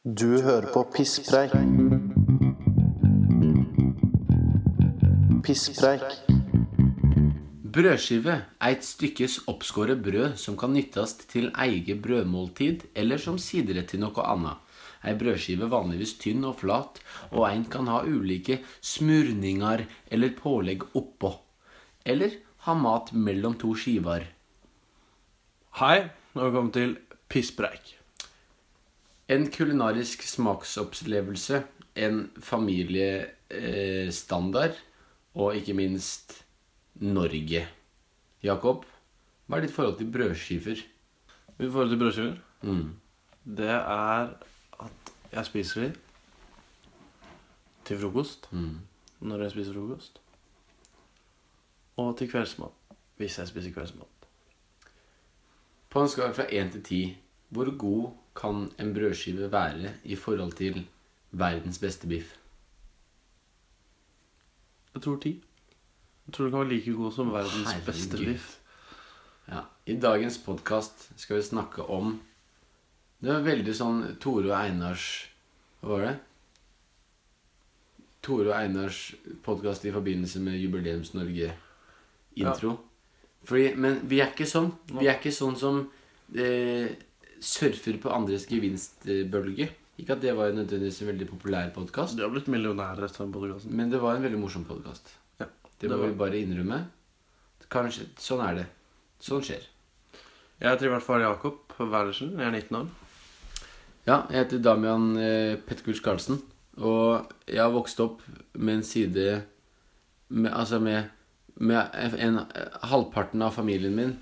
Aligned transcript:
Du 0.00 0.40
hører 0.40 0.64
på 0.72 0.80
Pisspreik. 0.94 1.52
Pisspreik. 5.44 6.14
Brødskive 7.68 8.38
er 8.40 8.72
et 8.72 8.86
stykkes 8.88 9.42
oppskåret 9.52 10.00
brød 10.00 10.38
som 10.40 10.56
kan 10.56 10.72
nyttes 10.72 11.18
til 11.28 11.50
eget 11.52 12.00
brødmåltid 12.00 12.86
eller 12.94 13.20
som 13.20 13.36
siderett 13.36 13.92
til 13.92 14.00
noe 14.00 14.24
annet. 14.24 14.56
Ei 15.04 15.12
brødskive 15.20 15.68
vanligvis 15.68 16.16
tynn 16.24 16.48
og 16.48 16.56
flat, 16.64 17.04
og 17.36 17.50
en 17.50 17.68
kan 17.68 17.92
ha 17.92 18.00
ulike 18.00 18.62
smurninger 18.80 19.84
eller 20.08 20.36
pålegg 20.40 20.88
oppå. 20.96 21.36
Eller 22.08 22.40
ha 22.64 22.72
mat 22.72 23.12
mellom 23.12 23.60
to 23.60 23.76
skiver. 23.76 24.30
Hei, 25.76 25.96
og 26.32 26.46
velkommen 26.46 26.72
til 26.80 27.02
Pisspreik. 27.28 27.99
En 29.30 29.46
kulinarisk 29.52 30.22
smaksopplevelse, 30.26 31.60
en 31.96 32.30
familiestandard 32.42 34.74
og 35.34 35.56
ikke 35.56 35.74
minst 35.74 36.44
Norge. 37.00 37.68
Jakob, 38.42 38.84
hva 39.46 39.56
er 39.56 39.60
ditt 39.66 39.74
forhold 39.74 39.98
til 40.00 40.10
brødskiver? 40.12 40.76
Mitt 41.58 41.72
forhold 41.72 41.90
til 41.92 41.98
brødskiver, 42.00 42.36
Mm. 42.62 42.90
det 43.56 43.68
er 43.70 44.28
at 44.80 45.12
jeg 45.32 45.46
spiser 45.46 45.80
de 45.80 45.94
til 47.84 47.98
frokost, 47.98 48.48
Mm. 48.52 48.78
når 49.20 49.38
jeg 49.42 49.50
spiser 49.50 49.72
frokost. 49.72 50.20
Og 51.96 52.18
til 52.18 52.30
kveldsmat, 52.30 52.70
hvis 53.16 53.38
jeg 53.38 53.48
spiser 53.48 53.70
kveldsmat. 53.72 54.06
På 55.90 56.02
en 56.02 56.08
skala 56.08 56.32
fra 56.32 56.44
1 56.48 56.72
til 56.72 56.82
10, 56.82 57.16
hvor 57.50 57.70
god 57.78 58.10
kan 58.36 58.70
en 58.78 58.92
brødskive 58.94 59.50
være 59.52 59.92
i 60.04 60.16
forhold 60.16 60.52
til 60.58 60.86
verdens 61.32 61.78
beste 61.82 62.06
biff? 62.10 62.36
Jeg 64.94 65.02
tror 65.02 65.16
ti. 65.22 65.32
Jeg 66.26 66.34
tror 66.34 66.44
det 66.46 66.52
kan 66.52 66.60
være 66.64 66.68
like 66.74 66.92
god 66.94 67.12
som 67.12 67.30
verdens 67.32 67.70
Herregud. 67.72 67.86
beste 67.86 68.16
biff. 68.18 68.56
Ja, 69.50 69.60
I 69.86 69.94
dagens 69.98 70.38
podkast 70.38 71.10
skal 71.18 71.36
vi 71.36 71.42
snakke 71.42 71.82
om 71.90 72.20
Det 73.20 73.28
var 73.34 73.40
veldig 73.44 73.72
sånn 73.76 74.02
Tore 74.22 74.48
og 74.52 74.56
Einars 74.56 75.06
Hva 75.82 75.88
var 75.90 76.00
det? 76.06 76.14
Tore 78.22 78.48
og 78.52 78.56
Einars 78.60 79.14
podkast 79.44 79.84
i 79.88 79.92
forbindelse 79.92 80.40
med 80.44 80.58
Jubileums-Norge-intro. 80.60 82.76
Fordi, 83.44 83.74
Men 83.76 84.00
vi 84.08 84.20
er 84.20 84.26
ikke 84.32 84.46
sånn. 84.46 84.70
Vi 84.92 85.06
er 85.08 85.16
ikke 85.18 85.32
sånn 85.32 85.56
som 85.56 85.90
eh, 86.36 86.88
surfer 87.40 87.98
på 88.02 88.10
andres 88.12 88.46
gevinstbølge. 88.50 89.68
Ikke 90.00 90.14
at 90.16 90.22
det 90.22 90.32
var 90.36 90.52
nødvendigvis 90.56 91.02
en 91.02 91.10
veldig 91.10 91.26
populær 91.28 91.70
podkast, 91.74 92.16
De 92.16 92.22
har 92.24 92.30
blitt 92.32 92.48
millionærer 92.48 93.04
etter 93.04 93.24
den 93.26 93.32
podcasten. 93.34 93.72
men 93.76 93.90
det 93.90 94.00
var 94.00 94.16
en 94.16 94.22
veldig 94.22 94.38
morsom 94.40 94.64
podkast. 94.64 95.08
Ja, 95.40 95.46
Det 95.78 95.88
det 95.88 95.90
må 95.90 95.98
var- 95.98 96.08
vi 96.08 96.14
bare 96.14 96.40
innrømme. 96.44 96.84
Kanskje, 97.70 98.06
Sånn 98.16 98.40
er 98.48 98.54
det. 98.54 98.66
Sånn 99.20 99.42
skjer. 99.42 99.62
Jeg 100.60 100.68
heter 100.70 100.86
i 100.86 100.88
hvert 100.90 101.02
fall 101.02 101.20
Jakob 101.20 101.58
Werlersen. 101.78 102.32
Jeg 102.38 102.46
er 102.46 102.50
19 102.50 102.76
år. 102.76 102.88
Ja, 104.06 104.26
jeg 104.30 104.44
heter 104.46 104.58
Damian 104.62 105.16
eh, 105.16 105.56
Petterkurs 105.56 106.00
Karlsen. 106.02 106.42
Og 106.78 107.30
jeg 107.46 107.58
har 107.58 107.70
vokst 107.70 108.00
opp 108.00 108.20
med 108.54 108.74
en 108.76 108.82
side 108.82 109.42
med, 110.30 110.52
Altså 110.52 110.80
med, 110.80 111.10
med 111.56 111.90
en, 111.94 112.14
en 112.38 112.46
Halvparten 112.82 113.42
av 113.42 113.52
familien 113.52 113.94
min 113.94 114.18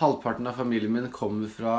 Halvparten 0.00 0.48
av 0.48 0.56
familien 0.56 0.92
min 0.94 1.10
kommer 1.12 1.50
fra 1.52 1.76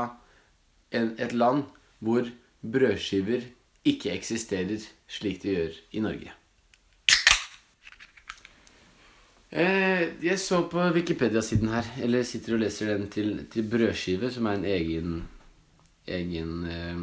en, 0.94 1.16
et 1.18 1.34
land 1.34 1.66
hvor 2.04 2.30
brødskiver 2.62 3.50
ikke 3.88 4.14
eksisterer 4.14 4.86
slik 5.10 5.42
de 5.44 5.58
gjør 5.58 5.78
i 5.92 6.04
Norge. 6.04 6.34
Eh, 9.54 10.08
jeg 10.26 10.40
så 10.42 10.64
på 10.66 10.82
Wikipedia-siden 10.96 11.70
her, 11.70 11.86
eller 12.02 12.24
sitter 12.26 12.56
og 12.56 12.64
leser 12.64 12.96
den 12.96 13.10
til, 13.14 13.36
til 13.54 13.68
brødskive, 13.70 14.32
som 14.34 14.48
er 14.50 14.58
en 14.58 14.66
egen 14.66 15.12
egen 16.08 16.66
eh, 16.66 17.02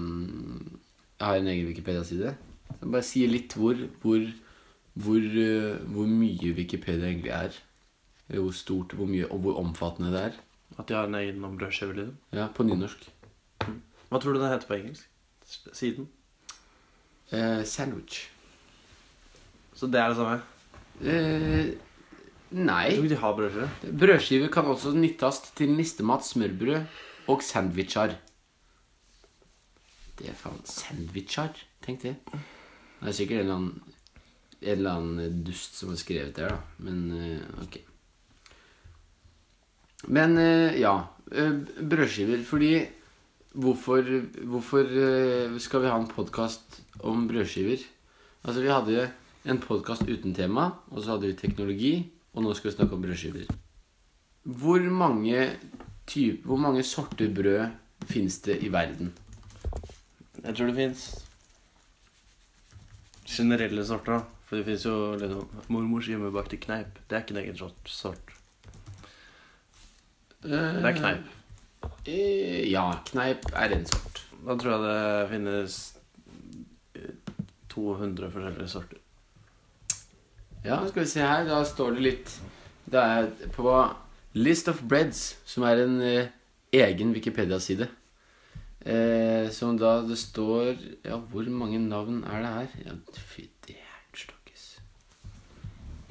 Jeg 1.20 1.26
har 1.26 1.36
en 1.36 1.46
egen 1.52 1.66
Wikipedia-side. 1.68 2.34
Som 2.80 2.92
bare 2.92 3.06
sier 3.06 3.30
litt 3.30 3.54
hvor 3.54 3.78
hvor, 4.02 4.24
hvor 4.94 5.20
eh, 5.44 5.78
hvor 5.94 6.06
mye 6.10 6.54
Wikipedia 6.56 7.08
egentlig 7.08 7.34
er. 7.36 7.58
Hvor 8.30 8.54
stort, 8.54 8.92
hvor 8.94 9.06
mye, 9.06 9.26
og 9.30 9.38
hvor 9.38 9.58
omfattende 9.62 10.12
det 10.12 10.20
er. 10.30 10.40
At 10.80 10.88
de 10.88 10.96
har 10.96 11.08
en 11.10 11.18
egen 11.20 11.44
om 11.44 11.56
brødskiver. 11.60 11.98
Liksom. 11.98 12.16
Ja, 12.38 12.46
på 12.56 12.64
nynorsk. 12.64 13.04
Hva 14.10 14.18
tror 14.22 14.34
du 14.34 14.40
det 14.40 14.48
heter 14.54 14.70
på 14.70 14.78
engelsk? 14.78 15.06
Siden? 15.76 16.08
Eh, 17.34 17.62
sandwich. 17.68 18.22
Så 19.76 19.86
det 19.90 20.00
er 20.00 20.08
det 20.12 20.16
samme? 20.18 20.40
Eh, 21.00 21.70
Jeg 22.50 22.64
nei. 22.66 22.90
tror 22.90 23.04
ikke 23.04 23.12
de 23.14 23.20
har 23.22 23.36
brødskive. 23.38 23.68
Brødskiver 24.02 24.50
kan 24.52 24.66
også 24.72 24.94
nyttes 24.96 25.38
til 25.58 25.70
nistemat, 25.76 26.24
smørbrød 26.26 26.80
og 27.30 27.42
sandwicher. 27.46 28.16
Det 30.18 30.28
er 30.28 30.34
faen 30.36 30.58
Sandwicher? 30.68 31.54
Tenk 31.84 32.02
det. 32.02 32.16
Det 33.00 33.08
er 33.08 33.16
sikkert 33.16 33.40
en 33.40 33.46
eller 33.46 33.54
annen, 33.54 33.94
en 34.60 34.72
eller 34.74 34.90
annen 34.98 35.38
dust 35.46 35.78
som 35.78 35.88
har 35.94 35.96
skrevet 36.02 36.34
det, 36.36 36.50
da. 36.50 36.58
Men 36.84 36.98
eh, 37.16 37.62
ok. 37.64 37.78
Men 40.08 40.38
eh, 40.38 40.80
ja. 40.80 40.94
eh, 41.32 41.52
brødskiver. 41.80 42.44
Fordi 42.44 42.72
Hvorfor, 43.50 44.06
hvorfor 44.46 44.86
eh, 44.86 45.56
skal 45.58 45.82
vi 45.82 45.88
ha 45.90 45.96
en 45.98 46.06
podkast 46.06 46.76
om 47.02 47.24
brødskiver? 47.26 47.82
Altså, 48.44 48.60
vi 48.62 48.70
hadde 48.70 49.08
en 49.44 49.58
podkast 49.58 50.06
uten 50.06 50.34
tema, 50.34 50.68
og 50.90 51.02
så 51.02 51.16
hadde 51.16 51.26
vi 51.26 51.34
teknologi, 51.34 51.90
og 52.32 52.44
nå 52.44 52.54
skal 52.54 52.70
vi 52.70 52.76
snakke 52.76 52.94
om 52.94 53.02
brødskiver. 53.02 53.50
Hvor 54.44 54.78
mange, 54.78 55.48
type, 56.06 56.46
hvor 56.46 56.62
mange 56.62 56.86
sorter 56.86 57.34
brød 57.34 57.74
fins 58.06 58.38
det 58.46 58.60
i 58.62 58.70
verden? 58.70 59.12
Jeg 60.44 60.54
tror 60.54 60.66
det 60.66 60.76
fins 60.76 61.26
generelle 63.26 63.86
sorter. 63.86 64.22
For 64.46 64.56
det 64.58 64.66
fins 64.66 64.86
jo 64.86 65.16
liksom 65.18 65.66
mormors 65.68 66.06
hjemmebakte 66.06 66.58
kneip. 66.62 67.02
Det 67.10 67.18
er 67.18 67.26
ikke 67.26 67.34
en 67.34 67.42
egen 67.44 67.58
sort. 67.86 68.39
Det 70.42 70.60
er 70.60 70.96
kneip. 70.96 71.28
Eh, 72.08 72.70
ja, 72.70 72.86
kneip 73.10 73.44
er 73.52 73.74
en 73.76 73.86
sort. 73.88 74.22
Da 74.40 74.56
tror 74.56 74.72
jeg 74.72 74.82
det 74.86 75.28
finnes 75.34 75.78
eh, 76.96 77.42
200 77.74 78.30
forskjellige 78.32 78.72
sorter. 78.72 79.00
Ja, 80.64 80.80
skal 80.88 81.02
vi 81.04 81.08
se 81.12 81.24
her. 81.24 81.44
Da 81.48 81.62
står 81.64 81.96
det 81.96 82.04
litt 82.04 82.32
Det 82.90 83.00
er 83.00 83.28
på 83.54 83.72
List 84.34 84.68
of 84.68 84.80
Breads, 84.88 85.36
som 85.48 85.64
er 85.68 85.84
en 85.84 86.00
eh, 86.04 86.32
egen 86.72 87.12
Wikipedia-side. 87.16 87.88
Eh, 88.80 89.50
som 89.52 89.76
da 89.76 89.98
det 90.08 90.16
står 90.16 90.70
Ja, 91.04 91.18
hvor 91.18 91.44
mange 91.52 91.76
navn 91.82 92.22
er 92.24 92.40
det 92.40 92.52
her? 92.54 92.76
Ja, 92.86 92.94
Fytti 93.12 93.74
stakkes 94.16 94.62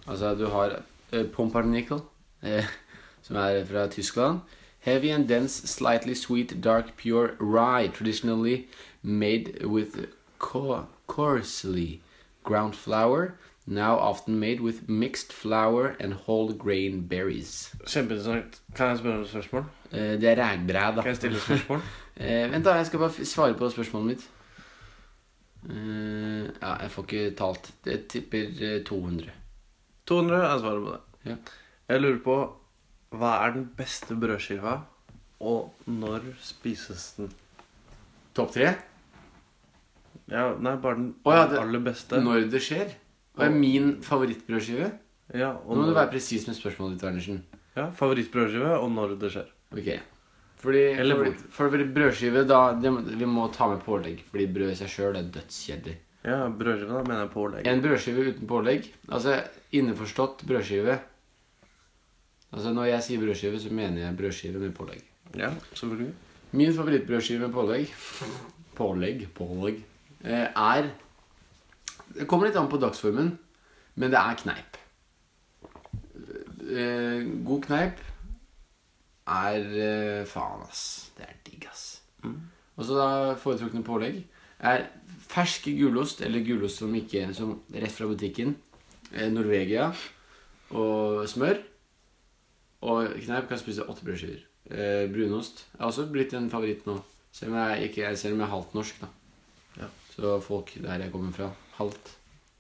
Altså, 0.06 0.36
du 0.38 0.46
har 0.54 0.76
eh, 1.12 1.26
Pumpernickel, 1.34 2.04
eh, 2.44 2.66
som 3.30 3.36
er 3.38 3.62
fra 3.70 3.86
Tyskland. 3.94 4.40
Heavy 4.80 5.12
and 5.14 5.28
dense, 5.30 5.68
slightly 5.68 6.14
sweet, 6.16 6.54
dark, 6.64 6.96
pure 6.98 7.30
rye, 7.40 7.88
traditionally 7.94 8.66
made 9.04 9.62
with 9.64 10.08
co 10.40 10.86
coarsely 11.08 12.00
ground 12.44 12.74
flour, 12.74 13.34
now 13.66 13.96
often 13.98 14.40
made 14.40 14.62
with 14.62 14.90
mixed 14.90 15.34
flour 15.34 15.96
and 16.00 16.14
whole 16.14 16.54
grain 16.58 17.08
berries. 17.08 17.76
Kjempeinteressant. 17.86 18.62
Kan 18.76 18.88
jeg 18.88 18.98
spørre 18.98 19.18
om 19.20 19.26
spørsmål? 19.28 19.64
Eh, 19.92 20.00
det 20.22 20.24
er 20.24 20.36
rægbræ, 20.44 20.96
da. 20.96 21.02
Kan 21.02 21.08
jeg 21.08 21.16
stille 21.16 21.40
spørsmål? 21.40 21.80
Eh, 22.22 22.52
vent, 22.52 22.66
da. 22.66 22.74
Jeg 22.74 22.86
skal 22.86 23.00
bare 23.00 23.10
f- 23.10 23.24
svare 23.24 23.54
på 23.54 23.70
spørsmålet 23.70 24.08
mitt. 24.08 24.24
Eh, 25.70 26.44
ja, 26.62 26.74
jeg 26.82 26.92
får 26.92 27.04
ikke 27.08 27.36
talt. 27.38 27.70
Jeg 27.86 28.00
tipper 28.12 28.44
eh, 28.62 28.84
200. 28.88 29.30
200 30.08 30.42
er 30.54 30.60
svaret 30.60 30.84
på 30.86 30.92
det. 30.96 31.30
Ja. 31.32 31.36
Jeg 31.90 32.02
lurer 32.02 32.20
på 32.24 32.36
hva 33.12 33.32
er 33.48 33.54
den 33.56 33.66
beste 33.78 34.16
brødskiva, 34.20 34.82
og 35.42 35.72
når 35.88 36.22
spises 36.44 37.14
den? 37.18 37.30
Topp 38.36 38.52
tre? 38.54 38.76
Ja, 40.30 40.52
nei, 40.62 40.76
bare 40.78 40.96
den 41.00 41.14
Å 41.26 41.34
ja, 41.34 41.46
det- 41.48 41.60
aller 41.60 41.80
beste. 41.80 42.20
Når 42.22 42.50
det 42.52 42.62
skjer? 42.62 42.92
Hva 43.36 43.46
er 43.48 43.50
min 43.56 44.02
favorittbrødskive? 44.02 44.92
Ja, 45.34 45.54
Nå 45.54 45.62
og 45.66 45.78
må 45.78 45.86
du 45.86 45.92
når, 45.92 45.96
være 45.96 46.12
presis 46.12 46.48
med 46.48 46.56
spørsmålet 46.56 46.98
ditt, 47.00 47.04
Andersen. 47.10 47.44
ja, 47.76 47.90
favorittbrødskive, 47.92 48.78
og 48.80 48.92
når 48.92 49.20
det 49.20 49.32
skjer. 49.32 49.48
Ok. 49.74 50.00
Fordi 50.60 51.00
Eller 51.00 51.16
hvor. 51.16 51.34
for 51.50 51.70
brødskive, 51.70 52.46
da 52.48 52.74
det, 52.74 52.92
må- 52.92 53.18
Vi 53.18 53.26
må 53.26 53.52
ta 53.54 53.68
med 53.70 53.80
pålegg. 53.84 54.24
Fordi 54.30 54.46
brød 54.54 54.72
i 54.72 54.76
seg 54.76 54.88
sjøl 54.90 55.16
er 55.16 55.24
dødskjedelig. 55.24 55.96
Ja, 56.26 56.50
brødskive, 56.50 56.90
da 56.90 57.04
mener 57.04 57.22
jeg 57.26 57.32
pålegg. 57.32 57.66
En 57.68 57.82
brødskive 57.82 58.28
uten 58.36 58.48
pålegg 58.48 58.90
Altså 59.10 59.42
innforstått 59.72 60.44
brødskive 60.46 61.00
Altså 62.52 62.74
Når 62.74 62.90
jeg 62.90 63.04
sier 63.06 63.22
brødskive, 63.22 63.60
så 63.62 63.70
mener 63.74 64.02
jeg 64.02 64.18
brødskive 64.18 64.60
med 64.60 64.74
pålegg. 64.74 65.04
Ja, 65.38 65.52
selvfølgelig. 65.74 66.14
Min 66.52 66.74
favorittbrødskive 66.74 67.46
med 67.46 67.54
pålegg 67.54 67.94
pålegg, 68.80 69.28
pålegg 69.36 69.82
eh, 70.24 70.48
er 70.48 70.90
Det 72.10 72.26
kommer 72.30 72.50
litt 72.50 72.58
an 72.58 72.70
på 72.72 72.80
dagsformen, 72.82 73.36
men 74.02 74.14
det 74.14 74.18
er 74.18 74.40
kneip. 74.40 74.78
Eh, 76.70 77.28
god 77.46 77.68
kneip 77.68 78.02
er 79.30 79.68
eh, 79.86 80.24
Faen, 80.30 80.64
ass. 80.66 81.12
Det 81.18 81.28
er 81.28 81.38
digg, 81.46 81.68
ass. 81.70 81.86
Og 82.26 82.88
så 82.88 82.98
da 82.98 83.36
foretrukne 83.40 83.86
pålegg 83.86 84.24
er 84.60 84.88
fersk 85.30 85.70
gulost, 85.78 86.24
eller 86.26 86.44
gulost 86.44 86.82
som 86.82 86.96
ikke 86.98 87.28
som 87.38 87.60
rett 87.76 87.94
fra 87.94 88.10
butikken. 88.10 88.56
Norvegia 89.10 89.92
og 90.78 91.24
smør. 91.30 91.62
Og 92.86 93.16
kneip 93.26 93.50
kan 93.50 93.60
spise 93.60 93.86
åtte 93.90 94.06
brødskiver. 94.08 94.44
Eh, 94.70 95.08
brunost 95.12 95.66
er 95.78 95.88
også 95.88 96.06
blitt 96.12 96.36
en 96.38 96.50
favoritt 96.52 96.86
nå. 96.88 97.00
Selv 97.36 97.54
om 97.54 97.58
jeg, 97.60 97.90
ikke, 97.90 98.12
selv 98.18 98.36
om 98.36 98.44
jeg 98.44 98.48
er 98.48 98.54
halvt 98.54 98.78
norsk, 98.78 99.02
da. 99.02 99.10
Ja. 99.82 99.90
Så 100.16 100.38
folk 100.44 100.72
der 100.82 101.04
jeg 101.04 101.12
kommer 101.14 101.34
fra, 101.36 101.50
halvt, 101.78 102.14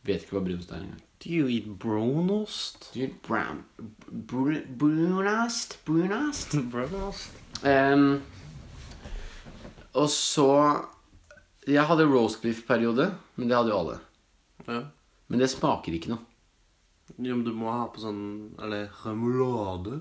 vet 0.07 0.25
ikke 0.25 0.37
hva 0.37 0.43
brunost 0.45 0.73
er 0.73 0.83
engang. 0.83 1.05
Do 1.19 1.31
you 1.35 1.49
eat 1.51 1.65
brunost? 1.79 2.91
Du, 2.93 3.01
brown 3.27 3.63
br 4.07 4.61
Brunost? 4.79 5.79
Brunost? 5.85 6.55
Brunost? 6.73 7.33
Um, 7.63 8.21
og 9.93 10.07
så 10.09 10.85
Jeg 11.67 11.83
hadde 11.85 12.07
roast 12.07 12.39
beef-periode, 12.41 13.11
men 13.35 13.49
det 13.49 13.57
hadde 13.57 13.69
jo 13.69 13.77
alle. 13.77 13.97
Ja. 14.65 14.79
Men 15.27 15.43
det 15.43 15.51
smaker 15.51 15.93
ikke 15.93 16.13
noe. 16.15 16.23
Jo, 17.19 17.35
men 17.35 17.43
du 17.43 17.51
må 17.51 17.71
ha 17.71 17.85
på 17.91 17.99
sånn 18.03 18.21
Eller 18.63 18.89
remulade. 19.03 19.99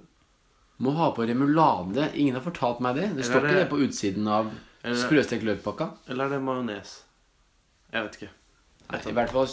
Må 0.79 0.93
ha 0.94 1.11
på 1.15 1.26
remulade. 1.26 2.12
Ingen 2.15 2.37
har 2.38 2.44
fortalt 2.44 2.81
meg 2.85 2.94
det. 3.00 3.09
Det 3.17 3.25
står 3.26 3.43
ikke 3.49 3.55
det- 3.59 3.70
på 3.70 3.81
utsiden 3.82 4.29
av 4.31 4.50
sprøstekt 4.94 5.43
løkpakka. 5.43 5.91
Eller 6.09 6.26
er 6.26 6.37
det 6.37 6.43
majones? 6.43 7.03
Jeg 7.93 8.05
vet 8.05 8.17
ikke. 8.20 8.31
Nei, 8.91 9.00
I 9.11 9.12
hvert 9.12 9.31
fall 9.31 9.47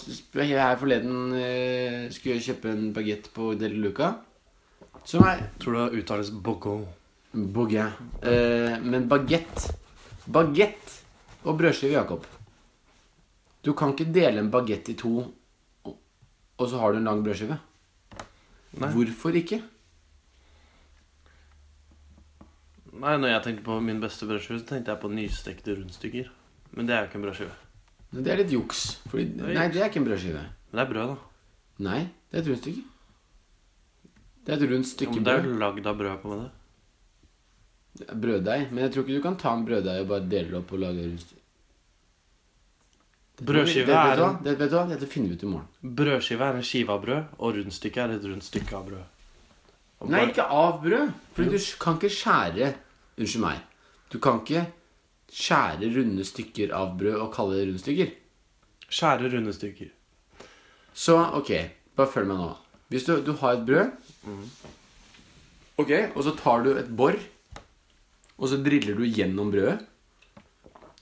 her 0.47 0.75
forleden 0.79 1.33
eh, 1.33 2.09
skulle 2.13 2.35
jeg 2.37 2.45
kjøpe 2.55 2.69
en 2.71 2.93
bagett 2.93 3.33
på 3.33 3.57
Del 3.59 3.73
Luca. 3.81 4.13
Som 5.03 5.23
er 5.23 5.49
Tror 5.59 5.73
det 5.91 6.03
uttales 6.03 6.29
bourgogne. 6.31 6.87
Bourguin. 7.33 7.91
Eh, 8.23 8.79
men 8.79 9.09
bagett 9.09 9.73
Bagett 10.27 11.01
og 11.45 11.57
brødskive, 11.59 11.91
Jakob. 11.93 12.23
Du 13.61 13.73
kan 13.73 13.91
ikke 13.93 14.11
dele 14.13 14.39
en 14.39 14.49
bagett 14.49 14.89
i 14.89 14.95
to, 14.97 15.19
og 16.57 16.69
så 16.71 16.79
har 16.79 16.93
du 16.93 16.99
en 17.01 17.09
lang 17.09 17.23
brødskive. 17.25 17.57
Nei. 18.75 18.89
Hvorfor 18.95 19.35
ikke? 19.39 19.61
Nei, 22.95 23.13
når 23.19 23.31
jeg 23.33 23.43
tenkte 23.43 23.65
på 23.67 23.77
min 23.83 24.01
beste 24.03 24.27
brødskive, 24.27 24.61
så 24.61 24.69
tenkte 24.69 24.93
jeg 24.93 25.01
på 25.03 25.11
nystekte 25.11 25.75
rundstykker. 25.77 26.31
Men 26.75 26.87
det 26.87 26.95
er 26.95 27.03
jo 27.03 27.09
ikke 27.09 27.19
en 27.19 27.25
brødskive. 27.27 27.55
Det 28.15 28.31
er 28.31 28.39
litt 28.39 28.53
juks. 28.55 28.83
Fordi, 29.11 29.25
er 29.43 29.57
nei, 29.57 29.69
det 29.73 29.81
er 29.81 29.89
ikke 29.89 29.99
en 30.03 30.07
brødskive. 30.07 30.43
Men 30.69 30.79
det 30.79 30.83
er 30.85 30.91
brød, 30.91 31.13
da. 31.13 31.17
Nei, 31.85 32.01
det 32.31 32.39
er 32.39 32.43
et 32.45 32.51
rundstykke. 32.53 32.83
Det 34.45 34.53
er 34.53 34.61
et 34.61 34.69
rundt 34.71 34.87
stykke 34.87 35.17
brød. 35.17 35.19
Ja, 35.19 35.23
men 35.25 35.43
det 35.43 35.49
er 35.49 35.49
jo 35.51 35.63
lagd 35.63 35.89
av 35.91 35.97
brød 35.99 36.21
på 36.21 36.31
med 36.31 36.43
det. 36.45 36.51
Brøddeig. 38.25 38.67
Men 38.71 38.83
jeg 38.85 38.93
tror 38.93 39.05
ikke 39.05 39.17
du 39.17 39.23
kan 39.23 39.39
ta 39.41 39.55
en 39.55 39.65
brøddeig 39.67 40.03
og 40.03 40.11
bare 40.11 40.29
dele 40.31 40.51
det 40.53 40.59
opp 40.59 40.75
og 40.75 40.83
lage 40.83 41.07
rundstykke. 41.07 41.44
Brødskive 43.41 43.85
det, 43.85 43.95
er 43.95 44.21
en- 44.23 44.37
Det, 44.43 44.57
vet 44.59 44.69
du 44.71 44.75
hva? 44.77 44.85
Dette 44.89 45.07
finner 45.07 45.29
vi 45.29 45.35
ut 45.35 45.43
i 45.43 45.45
morgen. 45.45 45.67
Brødskive 45.83 46.41
er 46.41 46.55
en 46.55 46.63
skive 46.63 46.89
av 46.89 47.01
brød, 47.03 47.23
og 47.39 47.55
rundstykke 47.55 47.97
er 48.01 48.09
et 48.15 48.23
rundt 48.23 48.43
stykke 48.43 48.73
av 48.73 48.85
brød. 48.87 49.03
Og 50.01 50.09
Nei, 50.09 50.19
bare- 50.19 50.29
ikke 50.31 50.45
av 50.51 50.81
brød. 50.83 51.13
Fordi 51.35 51.49
du 51.51 51.59
kan 51.79 51.95
ikke 51.99 52.09
skjære 52.09 52.73
Unnskyld 53.17 53.41
meg. 53.41 53.59
Du 54.11 54.19
kan 54.19 54.39
ikke 54.41 54.65
skjære 55.31 55.87
runde 55.95 56.23
stykker 56.25 56.73
av 56.73 56.97
brød 56.99 57.15
og 57.21 57.33
kalle 57.33 57.55
det 57.55 57.67
rundstykker. 57.73 58.11
Skjære 58.89 59.31
runde 59.33 59.53
stykker. 59.53 59.89
Så 60.93 61.15
ok, 61.33 61.51
bare 61.95 62.07
følg 62.11 62.27
meg 62.27 62.37
nå. 62.37 62.55
Hvis 62.89 63.05
du, 63.05 63.21
du 63.21 63.31
har 63.33 63.53
et 63.53 63.65
brød, 63.65 63.91
ok, 65.77 65.91
og 66.15 66.23
så 66.23 66.35
tar 66.37 66.63
du 66.63 66.73
et 66.77 66.89
bor, 66.95 67.15
og 68.37 68.49
så 68.51 68.59
driller 68.63 68.95
du 68.95 69.03
gjennom 69.07 69.51
brødet, 69.51 69.79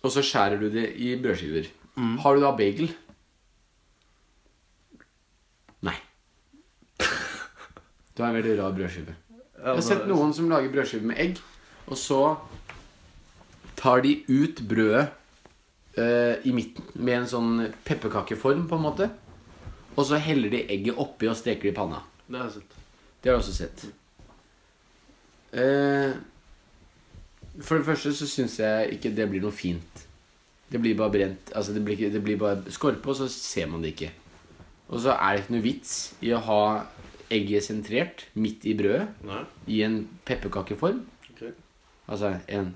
og 0.03 0.11
så 0.11 0.21
skjærer 0.25 0.59
du 0.59 0.69
det 0.69 0.87
i 0.95 1.15
brødskiver. 1.21 1.67
Har 1.95 2.35
du 2.35 2.41
da 2.41 2.51
bagel? 2.57 2.93
Nei. 5.85 5.97
Du 8.13 8.21
har 8.21 8.29
en 8.29 8.37
veldig 8.37 8.57
rar 8.59 8.73
brødskive. 8.77 9.15
Jeg 9.63 9.77
har 9.77 9.81
sett 9.81 10.03
noen 10.09 10.33
som 10.35 10.49
lager 10.51 10.69
brødskive 10.73 11.07
med 11.07 11.17
egg, 11.23 11.39
og 11.87 11.97
så 11.97 12.19
tar 13.79 14.03
de 14.03 14.11
ut 14.27 14.61
brødet 14.69 15.07
uh, 15.97 16.35
i 16.45 16.53
midten 16.53 16.85
med 16.93 17.21
en 17.21 17.29
sånn 17.31 17.51
pepperkakeform, 17.87 18.67
på 18.69 18.77
en 18.77 18.85
måte. 18.85 19.09
Og 19.95 20.05
så 20.09 20.19
heller 20.21 20.53
de 20.53 20.65
egget 20.73 20.99
oppi 20.99 21.29
og 21.29 21.37
steker 21.39 21.69
det 21.69 21.73
i 21.73 21.77
panna. 21.77 22.03
Det 22.27 22.37
har 22.37 22.49
jeg 22.49 22.59
sett. 22.59 22.77
Det 23.21 23.31
har 23.31 23.37
jeg 23.37 23.43
også 23.43 23.57
sett. 23.57 23.85
Uh, 25.53 26.13
for 27.61 27.77
det 27.77 27.85
første 27.87 28.13
så 28.17 28.29
syns 28.29 28.59
jeg 28.59 28.97
ikke 28.97 29.13
det 29.15 29.29
blir 29.29 29.43
noe 29.45 29.53
fint. 29.53 30.05
Det 30.73 30.81
blir 30.81 30.97
bare 30.97 31.13
brent. 31.13 31.51
Altså 31.53 31.73
det 31.75 31.83
blir, 31.85 31.99
det 32.09 32.21
blir 32.25 32.39
bare 32.41 32.73
skorpe, 32.73 33.11
og 33.11 33.19
så 33.19 33.27
ser 33.29 33.67
man 33.69 33.83
det 33.85 33.93
ikke. 33.93 34.09
Og 34.89 35.03
så 35.03 35.13
er 35.13 35.35
det 35.35 35.43
ikke 35.43 35.55
noe 35.55 35.65
vits 35.65 35.91
i 36.25 36.31
å 36.33 36.39
ha 36.47 36.61
egget 37.33 37.65
sentrert 37.65 38.25
midt 38.37 38.65
i 38.69 38.73
brødet 38.77 39.25
Nei? 39.25 39.41
i 39.69 39.81
en 39.85 39.99
pepperkakeform. 40.25 41.03
Okay. 41.33 41.53
Altså 42.09 42.33
en, 42.51 42.73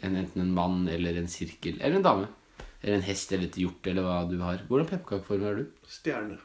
en, 0.00 0.18
enten 0.22 0.44
en 0.44 0.52
mann 0.54 0.82
eller 0.92 1.16
en 1.20 1.30
sirkel 1.30 1.80
eller 1.80 1.98
en 1.98 2.06
dame. 2.06 2.28
Eller 2.82 3.00
en 3.00 3.08
hest 3.08 3.32
eller 3.32 3.48
et 3.48 3.58
hjort 3.64 3.88
eller 3.90 4.06
hva 4.06 4.18
du 4.28 4.36
har. 4.44 4.62
Hvordan 4.68 4.90
pepperkakeform 4.92 5.48
har 5.48 5.58
du? 5.58 5.64
Stjerne. 5.88 6.38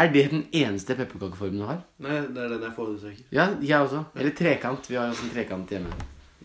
Er 0.00 0.12
det 0.12 0.26
den 0.30 0.44
eneste 0.54 0.94
pepperkakeformen 0.96 1.60
du 1.60 1.66
har? 1.66 1.80
Nei, 2.00 2.20
det 2.28 2.44
er 2.44 2.52
den 2.54 2.68
jeg 2.68 2.76
foretrekker. 2.76 3.24
Ja, 3.34 3.48
jeg 3.60 3.88
også. 3.88 4.04
Eller 4.16 4.36
trekant. 4.36 4.86
Vi 4.88 5.00
har 5.00 5.10
også 5.10 5.26
en 5.26 5.32
trekant 5.34 5.72
hjemme. 5.74 5.96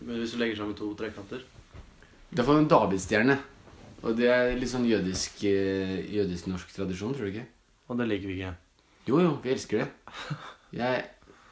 Men 0.02 0.18
hvis 0.20 0.34
du 0.34 0.40
legger 0.40 0.58
sammen 0.58 0.76
to 0.76 0.90
trekanter 0.98 1.44
Da 2.36 2.44
får 2.44 2.58
du 2.58 2.64
en 2.64 2.72
davidsstjerne. 2.72 3.38
Og 4.04 4.16
det 4.18 4.28
er 4.30 4.54
litt 4.58 4.70
sånn 4.70 4.86
jødisk, 4.88 5.42
eh, 5.48 5.98
jødisk-norsk 6.12 6.74
tradisjon, 6.76 7.14
tror 7.16 7.26
du 7.26 7.32
ikke? 7.32 7.46
Og 7.88 7.98
det 8.00 8.08
liker 8.10 8.30
vi 8.30 8.38
ikke. 8.40 8.54
Jo, 9.06 9.20
jo, 9.22 9.32
vi 9.42 9.52
elsker 9.54 9.84
det. 9.84 9.88
Jeg, 10.76 11.04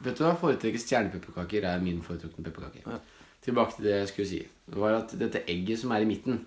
vet 0.03 0.17
du 0.17 0.25
hva? 0.25 0.33
Foretrekker 0.37 0.81
stjernepepperkaker 0.81 1.67
er 1.71 1.83
min 1.83 2.01
foretrukne 2.05 2.43
pepperkake. 2.45 2.83
Ja. 2.85 2.99
Tilbake 3.45 3.77
til 3.77 3.87
det 3.87 3.93
jeg 3.95 4.09
skulle 4.11 4.29
si. 4.29 4.41
Det 4.65 4.81
var 4.81 4.97
at 4.99 5.13
dette 5.17 5.43
egget 5.49 5.79
som 5.81 5.93
er 5.95 6.03
i 6.03 6.09
midten, 6.09 6.41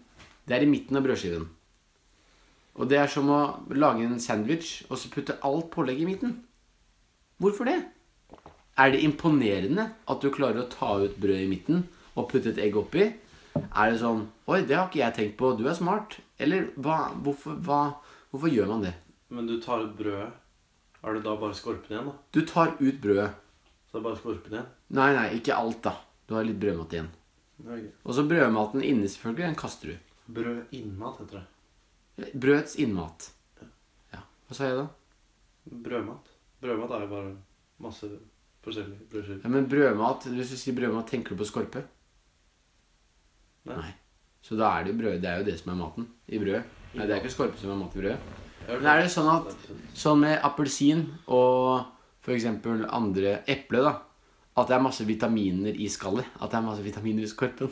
det 0.48 0.56
er 0.56 0.66
i 0.66 0.70
midten 0.70 0.98
av 0.98 1.06
brødskiven. 1.06 1.46
Og 2.78 2.90
det 2.90 2.98
er 3.00 3.10
som 3.10 3.28
å 3.32 3.40
lage 3.74 4.05
en 4.06 4.20
sandwich 4.22 4.84
og 4.88 5.00
så 5.00 5.10
putte 5.10 5.38
alt 5.46 5.70
pålegg 5.72 6.02
i 6.02 6.08
midten. 6.08 6.36
Hvorfor 7.43 7.67
det? 7.70 7.78
Er 8.78 8.93
det 8.94 9.02
imponerende 9.02 9.88
at 10.06 10.22
du 10.22 10.31
klarer 10.34 10.62
å 10.62 10.70
ta 10.70 10.93
ut 11.02 11.17
brød 11.19 11.43
i 11.43 11.50
midten 11.50 11.82
og 12.14 12.28
putte 12.31 12.52
et 12.52 12.60
egg 12.62 12.78
oppi? 12.78 13.08
Er 13.69 13.93
det 13.93 14.00
sånn 14.03 14.27
Oi, 14.48 14.62
det 14.65 14.77
har 14.77 14.88
ikke 14.88 15.03
jeg 15.03 15.17
tenkt 15.17 15.36
på. 15.41 15.53
Du 15.58 15.67
er 15.69 15.77
smart. 15.77 16.19
Eller 16.41 16.70
hva? 16.81 17.10
Hvorfor, 17.24 17.58
hva, 17.65 17.81
hvorfor 18.32 18.53
gjør 18.53 18.70
man 18.72 18.86
det? 18.86 18.94
Men 19.34 19.48
du 19.50 19.58
tar 19.60 19.84
ut 19.84 19.94
brødet. 19.98 20.31
Er 21.05 21.15
det 21.15 21.22
da 21.27 21.34
bare 21.38 21.55
skorpen 21.55 21.93
igjen, 21.93 22.08
da? 22.10 22.15
Du 22.34 22.41
tar 22.48 22.74
ut 22.79 23.00
brødet. 23.03 23.31
Så 23.88 23.96
det 23.96 24.00
er 24.00 24.06
bare 24.08 24.20
skorpen 24.20 24.56
igjen? 24.56 24.70
Nei, 24.98 25.08
nei, 25.17 25.27
ikke 25.38 25.56
alt, 25.56 25.82
da. 25.84 25.94
Du 26.29 26.34
har 26.36 26.46
litt 26.48 26.58
brødmat 26.60 26.96
igjen. 26.96 27.10
Nei. 27.67 27.82
Og 28.05 28.17
så 28.17 28.24
brødmaten 28.29 28.82
inni, 28.84 29.10
selvfølgelig, 29.10 29.44
den 29.46 29.58
kaster 29.58 29.93
du. 29.93 30.08
Brød 30.38 30.74
innmat 30.77 31.20
heter 31.22 31.41
det. 31.41 32.32
Brødets 32.34 32.74
innmat. 32.82 33.31
Ja. 34.12 34.24
Hva 34.48 34.56
sa 34.58 34.69
jeg 34.69 34.81
da? 34.81 34.88
Brødmat. 35.86 36.32
Brødmat 36.62 36.96
er 36.96 37.05
jo 37.05 37.12
bare 37.12 37.31
masse 37.84 38.10
forskjellige 38.65 39.06
brødskiver. 39.12 39.41
Ja, 39.44 39.53
men 39.55 39.69
brødmat, 39.70 40.27
Hvis 40.34 40.50
du 40.50 40.56
sier 40.60 40.77
brødmat, 40.77 41.06
tenker 41.08 41.36
du 41.36 41.43
på 41.43 41.48
skorpe? 41.48 41.84
Nei. 43.67 43.91
Så 44.43 44.56
da 44.56 44.70
er 44.79 44.84
det 44.86 44.93
jo 44.94 44.98
brød. 45.03 45.20
Det 45.22 45.29
er 45.31 45.38
jo 45.43 45.44
det 45.50 45.58
som 45.60 45.72
er 45.72 45.79
maten 45.82 46.06
i 46.29 46.38
brød. 46.41 46.62
Nei, 46.94 47.06
det 47.06 47.15
er 47.17 47.20
ikke 47.22 47.32
skorpe 47.34 47.58
som 47.60 47.70
er 47.74 47.81
mat 47.82 47.96
i 47.96 48.03
brød. 48.03 48.34
Men 48.69 48.86
er 48.93 49.03
det 49.03 49.10
sånn 49.12 49.29
at 49.32 49.55
Sånn 49.96 50.20
med 50.22 50.38
appelsin 50.44 51.03
og 51.32 51.84
f.eks. 52.24 52.44
andre 52.93 53.38
eple, 53.48 53.82
da. 53.84 53.94
At 54.58 54.69
det 54.70 54.77
er 54.77 54.82
masse 54.84 55.05
vitaminer 55.06 55.77
i 55.79 55.88
skallet. 55.88 56.27
At 56.43 56.50
det 56.50 56.58
er 56.58 56.67
masse 56.67 56.82
vitaminer 56.84 57.22
i 57.24 57.31
skorpen. 57.31 57.70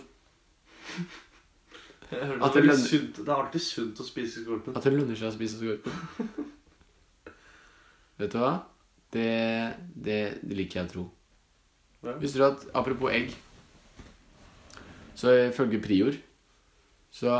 Jeg 2.11 2.21
at 2.23 2.29
det, 2.31 2.39
det 2.41 2.61
er 2.61 2.67
lønner- 2.69 2.87
sunt, 2.89 3.17
det 3.19 3.29
er 3.29 3.35
alltid 3.43 3.61
sunt 3.65 4.01
å 4.01 4.07
spise 4.07 4.45
skorpen. 4.45 4.77
At 4.79 4.85
det 4.87 4.93
lønner 4.95 5.19
seg 5.19 5.29
å 5.33 5.35
spise 5.35 5.59
skorpen. 5.59 6.53
Vet 8.21 8.33
du 8.33 8.39
hva? 8.41 8.53
Det, 9.13 9.27
det, 9.95 10.21
det 10.47 10.57
liker 10.61 10.81
jeg 10.81 10.87
å 10.89 10.93
tro. 10.93 11.05
Ja. 12.07 12.15
Visste 12.23 12.39
du 12.41 12.47
at 12.47 12.63
apropos 12.79 13.11
egg 13.11 13.35
Så 15.17 15.33
ifølge 15.49 15.81
Prior 15.81 16.17
så 17.17 17.37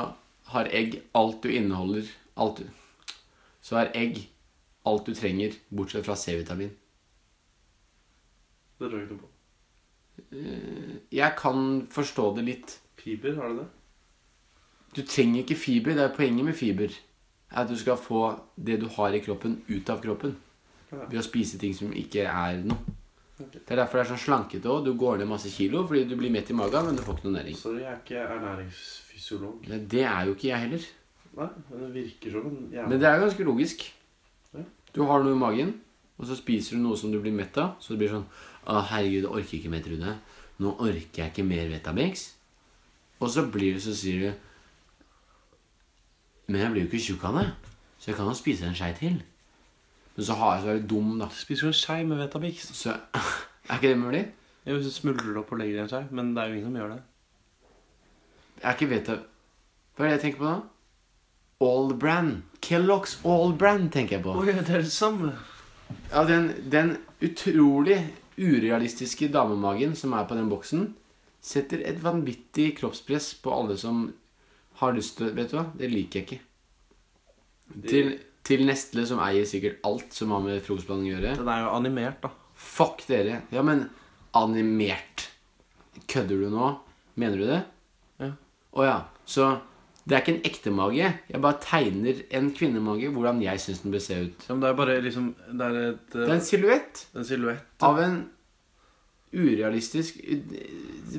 har 0.53 0.71
egg 0.73 1.03
alt 1.15 1.43
du 1.45 1.51
inneholder 1.53 2.09
alt 2.37 2.63
du, 2.63 2.67
Så 3.61 3.77
har 3.77 3.91
egg 3.95 4.29
alt 4.87 5.07
du 5.07 5.15
trenger, 5.15 5.53
bortsett 5.69 6.07
fra 6.07 6.17
C-vitamin. 6.17 6.71
Det 8.79 8.89
tror 8.89 8.99
jeg 8.99 9.09
ikke 9.09 9.17
noe 9.17 9.25
på. 9.25 9.33
Jeg 11.13 11.35
kan 11.39 11.87
forstå 11.91 12.29
det 12.37 12.45
litt. 12.47 12.77
Fiber, 13.01 13.35
har 13.35 13.49
du 13.49 13.59
det? 13.61 13.67
Du 14.97 15.03
trenger 15.03 15.43
ikke 15.43 15.59
fiber. 15.59 15.95
Det 15.95 16.05
er 16.05 16.15
poenget 16.17 16.45
med 16.45 16.55
fiber. 16.55 16.95
Er 17.51 17.65
at 17.65 17.69
du 17.69 17.77
skal 17.77 17.99
få 18.01 18.39
det 18.57 18.81
du 18.81 18.87
har 18.97 19.13
i 19.13 19.21
kroppen, 19.21 19.59
ut 19.69 19.91
av 19.91 20.01
kroppen. 20.03 20.37
Ved 20.91 21.19
å 21.19 21.27
spise 21.27 21.59
ting 21.59 21.75
som 21.75 21.93
ikke 21.93 22.25
er 22.31 22.63
noe. 22.65 22.96
Det 23.37 23.69
er 23.69 23.83
derfor 23.83 24.01
det 24.01 24.07
er 24.07 24.11
sånn 24.15 24.23
slankete 24.23 24.71
òg. 24.73 24.87
Du 24.87 24.95
går 24.97 25.19
ned 25.21 25.29
masse 25.29 25.51
kilo 25.53 25.83
fordi 25.85 26.07
du 26.09 26.15
blir 26.17 26.33
mett 26.33 26.49
i 26.49 26.57
magen, 26.57 26.87
men 26.89 26.97
du 26.97 27.03
får 27.05 27.19
ikke 27.19 27.27
noe 27.29 27.35
næring. 27.35 27.59
Sorry, 27.61 27.83
jeg 27.83 27.91
er 27.91 27.99
ikke 28.01 28.23
ernæringsfysiolog. 28.23 29.67
Men 29.69 29.83
det 29.93 30.05
er 30.09 30.23
jo 30.29 30.37
ikke 30.37 30.49
jeg 30.49 30.63
heller. 30.63 30.87
Nei, 31.37 31.49
men 31.69 31.83
det 31.83 31.91
virker 31.99 32.33
som 32.33 32.47
en 32.49 32.63
jævla 32.73 32.89
Men 32.89 33.03
det 33.03 33.09
er 33.09 33.19
jo 33.19 33.27
ganske 33.27 33.49
logisk. 33.51 33.85
Ja. 34.57 34.65
Du 34.97 35.03
har 35.11 35.21
noe 35.21 35.37
i 35.37 35.43
magen, 35.43 35.75
og 36.17 36.31
så 36.31 36.39
spiser 36.39 36.79
du 36.79 36.83
noe 36.87 36.97
som 36.97 37.13
du 37.13 37.21
blir 37.21 37.37
mett 37.37 37.61
av. 37.61 37.77
Så 37.81 37.93
det 37.93 38.05
blir 38.05 38.15
sånn 38.15 38.25
Å, 38.67 38.81
herregud, 38.89 39.29
jeg 39.29 39.31
orker 39.31 39.59
ikke 39.61 39.71
mer, 39.71 39.85
Trude. 39.85 40.17
Nå 40.65 40.73
orker 40.81 41.21
jeg 41.21 41.35
ikke 41.35 41.45
mer 41.47 41.69
Vetabix. 41.71 42.25
Og 43.21 43.29
så 43.31 43.45
blir 43.53 43.77
det 43.77 43.85
så 43.85 43.93
sier 43.97 44.17
du 44.25 44.31
Men 46.49 46.63
jeg 46.63 46.73
blir 46.73 46.87
jo 46.87 46.89
ikke 46.89 47.05
tjukk 47.05 47.29
av 47.29 47.41
det. 47.43 47.47
Så 48.01 48.11
jeg 48.11 48.17
kan 48.17 48.33
jo 48.33 48.39
spise 48.39 48.65
en 48.67 48.77
skei 48.79 48.93
til. 48.97 49.21
Men 50.17 50.25
så 50.25 50.37
har 50.41 50.55
jeg 50.55 50.63
så 50.63 50.71
veldig 50.71 50.89
dum, 50.91 51.11
da. 51.21 51.29
Spiser 51.37 51.69
du 51.69 51.73
en 51.73 51.77
skei 51.77 51.99
med 52.09 52.21
Vetabix? 52.23 52.71
Så 52.77 52.95
Er 53.69 53.79
ikke 53.79 53.91
det 53.91 53.99
mulig? 54.01 54.23
Jo, 54.67 54.77
hvis 54.77 54.89
du 54.89 54.95
smuldrer 54.95 55.33
det 55.35 55.41
opp 55.43 55.53
og 55.53 55.61
legger 55.61 55.81
i 55.81 55.83
en 55.85 55.91
skei. 55.91 56.05
Men 56.11 56.33
det 56.35 56.43
er 56.43 56.49
jo 56.51 56.57
ingen 56.57 56.71
som 56.71 56.79
gjør 56.81 56.95
det. 56.95 57.03
Jeg 58.57 58.65
Er 58.65 58.79
ikke 58.79 58.91
Veta... 58.95 59.19
Hva 59.97 60.05
er 60.05 60.09
det 60.09 60.17
jeg 60.17 60.23
tenker 60.27 60.41
på 60.43 60.49
da? 60.49 60.57
All 61.67 61.93
brand. 61.97 62.43
Kellogg's 62.65 63.17
All 63.25 63.55
brand 63.57 63.91
tenker 63.93 64.19
jeg 64.19 64.25
på. 64.27 64.35
Oi, 64.37 64.47
det 64.53 64.65
er 64.69 64.85
det 64.85 64.93
samme. 64.93 65.33
Ja, 66.11 66.25
den, 66.29 66.51
den 66.73 66.97
utrolig 67.25 68.01
urealistiske 68.37 69.29
damemagen 69.33 69.95
som 69.97 70.13
er 70.13 70.27
på 70.29 70.37
den 70.37 70.51
boksen, 70.53 70.91
setter 71.41 71.81
et 71.87 72.03
vanvittig 72.03 72.73
kroppspress 72.81 73.35
på 73.41 73.55
alle 73.55 73.77
som 73.81 74.09
har 74.81 74.97
lyst 74.97 75.17
til 75.21 75.33
Vet 75.37 75.53
du 75.53 75.61
hva? 75.61 75.69
Det 75.79 75.89
liker 75.93 76.21
jeg 76.21 76.27
ikke. 76.27 76.41
Til, 77.89 78.13
til 78.47 78.63
Nestle, 78.69 79.03
som 79.09 79.19
eier 79.25 79.47
sikkert 79.49 79.81
alt 79.87 80.15
som 80.15 80.31
har 80.35 80.43
med 80.45 80.61
frokostblanding 80.65 81.11
å 81.11 81.15
gjøre. 81.17 81.37
Den 81.41 81.49
er 81.51 81.65
jo 81.65 81.71
animert, 81.75 82.21
da. 82.23 82.31
Fuck 82.57 83.03
dere. 83.09 83.41
Ja, 83.53 83.65
men 83.67 83.89
animert. 84.39 85.27
Kødder 86.07 86.45
du 86.47 86.51
nå? 86.53 86.69
Mener 87.19 87.41
du 87.43 87.47
det? 87.49 87.63
Ja. 88.23 88.31
Å 88.77 88.85
ja. 88.87 88.97
Så 89.27 89.49
det 90.07 90.15
er 90.15 90.23
ikke 90.23 90.35
en 90.37 90.47
ekte 90.47 90.71
mage. 90.71 91.09
Jeg 91.33 91.43
bare 91.43 91.59
tegner 91.65 92.23
en 92.39 92.53
kvinnemage 92.55 93.11
hvordan 93.11 93.41
jeg 93.43 93.59
syns 93.65 93.83
den 93.83 93.95
bør 93.97 94.05
se 94.05 94.21
ut. 94.29 94.47
Ja, 94.47 94.55
men 94.55 94.63
det 94.63 94.69
er 94.71 94.79
bare 94.79 94.97
liksom 95.03 95.33
Det 95.51 95.67
er 95.67 95.79
et, 95.89 96.05
Det 96.15 96.23
er 96.29 96.35
en 96.37 96.45
silhuett 96.47 97.05
en 97.19 97.27
silhuett. 97.27 97.67
av 97.83 97.99
en 98.05 98.21
urealistisk 99.35 100.21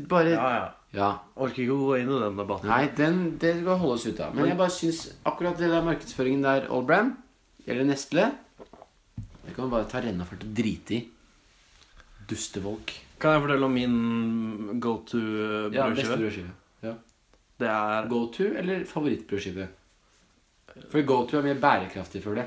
Bare 0.09 0.31
Ja, 0.37 0.49
ja. 0.55 0.67
Ja. 0.95 1.09
Orker 1.35 1.63
ikke 1.65 1.75
å 1.75 1.81
gå 1.89 1.95
inn 1.99 2.09
i 2.09 2.19
den 2.21 2.37
debatten. 2.39 2.69
Nei, 2.71 2.87
den, 2.95 3.17
det 3.41 3.57
skal 3.59 3.79
holdes 3.81 4.05
ute 4.07 4.23
av. 4.25 4.35
Men 4.37 4.47
jeg 4.47 4.57
bare 4.59 4.73
syns 4.73 5.01
akkurat 5.27 5.57
det 5.59 5.69
der 5.73 5.83
markedsføringen 5.85 6.45
der, 6.47 6.67
All 6.73 6.85
Brand, 6.87 7.17
eller 7.67 7.83
Nestle 7.89 8.29
Det 9.17 9.53
kan 9.55 9.65
man 9.67 9.73
bare 9.73 9.89
ta 9.91 9.99
rennafart 10.03 10.45
og 10.47 10.53
drite 10.55 10.95
i. 10.95 11.01
Dustefolk. 12.27 12.93
Kan 13.19 13.33
jeg 13.35 13.43
fortelle 13.45 13.65
om 13.67 13.73
min 13.73 14.79
go 14.83 14.93
Ja, 14.99 15.89
beste 15.89 16.07
to-brødskive? 16.07 16.17
brødskive. 16.21 16.53
Ja. 16.83 16.93
det 17.59 17.67
er 17.73 18.07
Go 18.11 18.27
to 18.31 18.43
eller 18.55 18.85
favorittbrødskive? 18.85 19.67
For 20.91 21.01
go 21.07 21.23
to 21.25 21.39
er 21.39 21.47
mer 21.47 21.59
bærekraftig 21.61 22.21
for 22.23 22.35
det. 22.35 22.45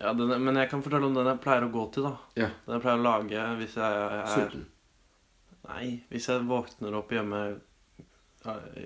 ja, 0.00 0.12
den, 0.12 0.32
Men 0.42 0.56
jeg 0.56 0.70
kan 0.70 0.82
fortelle 0.82 1.06
om 1.06 1.14
den 1.14 1.26
jeg 1.26 1.40
pleier 1.40 1.64
å 1.68 1.70
gå 1.70 1.84
til, 1.94 2.02
da. 2.08 2.16
Ja. 2.36 2.48
Den 2.66 2.74
jeg 2.78 2.82
pleier 2.82 2.98
å 2.98 3.04
lage 3.04 3.44
hvis 3.60 3.76
jeg 3.76 4.00
er 4.00 4.26
Sulten. 4.32 4.64
Nei, 5.68 5.86
hvis 6.10 6.26
jeg 6.28 6.44
våkner 6.48 6.94
opp 6.98 7.12
hjemme 7.14 7.40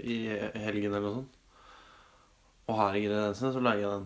i 0.04 0.18
helgen 0.62 0.92
eller 0.94 1.02
noe 1.08 1.16
sånt 1.18 1.34
og 2.68 2.76
har 2.76 2.94
ingrediensene, 2.98 3.50
så 3.54 3.60
lager 3.64 3.80
jeg 3.80 3.90
den. 3.96 4.02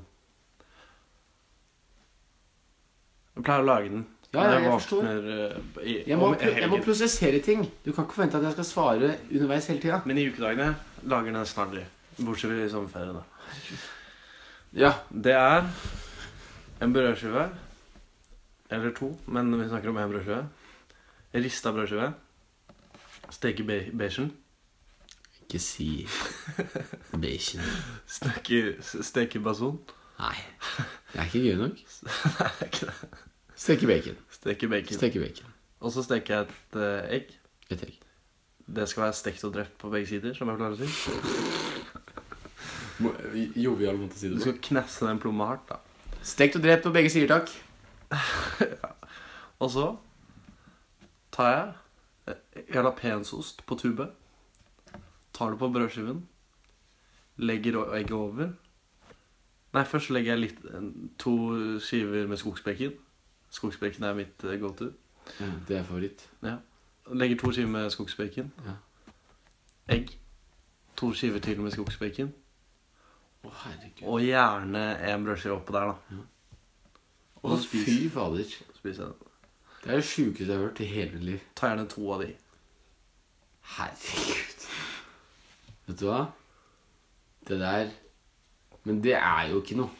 Jeg 3.35 3.45
pleier 3.47 3.65
å 3.65 3.67
lage 3.67 3.89
den. 3.91 4.05
Ja, 4.33 4.45
jeg, 4.49 4.63
jeg 4.63 4.73
forstår. 4.77 5.09
eh, 5.09 5.57
i, 5.83 5.95
Jeg 6.09 6.19
må, 6.21 6.29
jeg 6.41 6.69
må 6.71 6.79
prosessere 6.85 7.41
ting. 7.45 7.65
Du 7.85 7.91
kan 7.93 8.07
ikke 8.07 8.17
forvente 8.21 8.39
at 8.39 8.47
jeg 8.47 8.55
skal 8.55 8.69
svare 8.69 9.11
underveis 9.33 9.67
hele 9.69 9.83
tida. 9.83 9.99
Men 10.09 10.21
i 10.23 10.29
ukedagene 10.31 10.69
lager 11.11 11.29
den 11.33 11.37
nesten 11.41 11.65
aldri. 11.67 11.83
Bortsett 12.21 12.53
fra 12.53 12.63
i 12.63 12.71
sommerferien. 12.73 13.19
da. 13.19 13.25
Ja. 14.79 14.93
Det 15.11 15.35
er 15.37 15.67
en 16.87 16.95
brødskive. 16.95 17.49
Eller 18.73 18.95
to, 18.97 19.11
men 19.27 19.51
vi 19.59 19.67
snakker 19.69 19.91
om 19.91 19.99
én 20.01 20.13
brødskive. 20.15 20.45
Rista 21.35 21.75
brødskive. 21.75 22.13
Steke 23.33 23.65
be- 23.67 23.91
bacon. 23.99 24.29
Ikke 25.43 25.59
si 25.63 25.89
bacon. 27.13 27.65
Steke, 28.07 28.61
steke 28.83 29.41
bason. 29.45 29.81
Nei. 30.21 30.37
Det 31.13 31.21
er 31.21 31.25
ikke 31.29 31.43
gøy 31.49 31.57
nok. 31.61 31.81
Nei, 32.39 32.53
ikke 32.69 32.87
det. 32.87 32.95
Steke 33.63 33.87
bacon. 33.91 34.17
Steke 34.33 34.69
bacon. 34.71 34.97
Steke 35.01 35.21
bacon. 35.23 35.51
Og 35.83 35.93
så 35.95 36.05
steker 36.07 36.35
jeg 36.35 36.47
et 36.47 36.77
eh, 36.79 37.17
egg. 37.19 37.33
Et 37.75 37.83
egg. 37.89 37.99
Det 38.73 38.87
skal 38.89 39.03
være 39.09 39.17
stekt 39.19 39.45
og 39.45 39.53
drept 39.57 39.75
på 39.83 39.91
begge 39.93 40.07
sider, 40.13 40.35
som 40.39 40.49
jeg 40.53 40.61
pleier 40.61 40.77
å 40.77 40.79
si. 40.79 40.87
Jovial 43.59 43.99
måte 43.99 44.15
å 44.15 44.21
si 44.21 44.31
Du 44.31 44.39
skal 44.41 44.61
knesse 44.63 45.09
den 45.09 45.19
plomma 45.23 45.49
hardt, 45.51 45.67
da. 45.73 45.81
Stekt 46.23 46.57
og 46.61 46.63
drept 46.65 46.85
på 46.87 46.93
begge 46.95 47.11
sider, 47.11 47.29
takk. 47.35 47.51
Og 49.63 49.69
så 49.75 49.87
tar 51.35 51.49
jeg 51.51 51.67
jalapeñost 52.75 53.63
på 53.67 53.75
tube. 53.81 54.07
Tar 55.35 55.51
det 55.51 55.59
på 55.59 55.69
brødskiven. 55.73 56.29
Legger 57.37 57.81
egget 57.97 58.13
over. 58.13 58.53
Nei, 59.73 59.85
først 59.89 60.11
legger 60.13 60.35
jeg 60.35 60.41
litt, 60.43 60.59
to 61.19 61.33
skiver 61.81 62.27
med 62.29 62.37
skogsbacon. 62.37 62.93
Skogsbacon 63.53 64.05
er 64.05 64.15
mitt 64.19 64.45
eh, 64.45 64.59
go 64.61 64.69
to. 64.77 64.91
Mm, 65.41 65.55
det 65.69 65.79
er 65.79 65.85
favoritt. 65.89 66.27
Ja. 66.45 66.57
Legger 67.13 67.39
to 67.41 67.53
skiver 67.53 67.71
med 67.73 67.91
skogsbacon. 67.91 68.53
Ja. 68.67 68.75
Egg. 69.97 70.13
To 70.97 71.13
skiver 71.17 71.41
til 71.41 71.61
med 71.65 71.73
skogsbacon. 71.73 72.35
Å, 73.43 73.51
herregud. 73.65 74.05
Og 74.13 74.21
gjerne 74.23 74.85
en 75.09 75.25
brødskive 75.27 75.57
oppå 75.57 75.73
der, 75.75 75.89
da. 75.95 76.21
Å, 77.43 77.49
Og 77.49 77.57
så 77.59 77.69
fy 77.73 77.97
fader. 78.13 78.45
spiser 78.77 79.07
jeg 79.07 79.15
den. 79.17 79.32
Det 79.83 79.91
er 79.91 79.99
det 79.99 80.07
sjukeste 80.07 80.47
jeg 80.47 80.55
har 80.55 80.69
hørt 80.69 80.81
i 80.81 80.87
hele 80.87 81.17
mitt 81.17 81.25
liv. 81.27 81.47
Ta 81.59 81.73
gjerne 81.73 81.89
to 81.91 82.05
av 82.15 82.23
de. 82.23 82.29
Herregud. 83.77 84.67
Vet 85.89 85.99
du 85.99 86.07
hva? 86.07 86.21
Det 87.49 87.59
der 87.59 87.91
Men 88.87 89.01
det 89.03 89.17
er 89.19 89.49
jo 89.51 89.61
ikke 89.63 89.79
noe. 89.79 89.91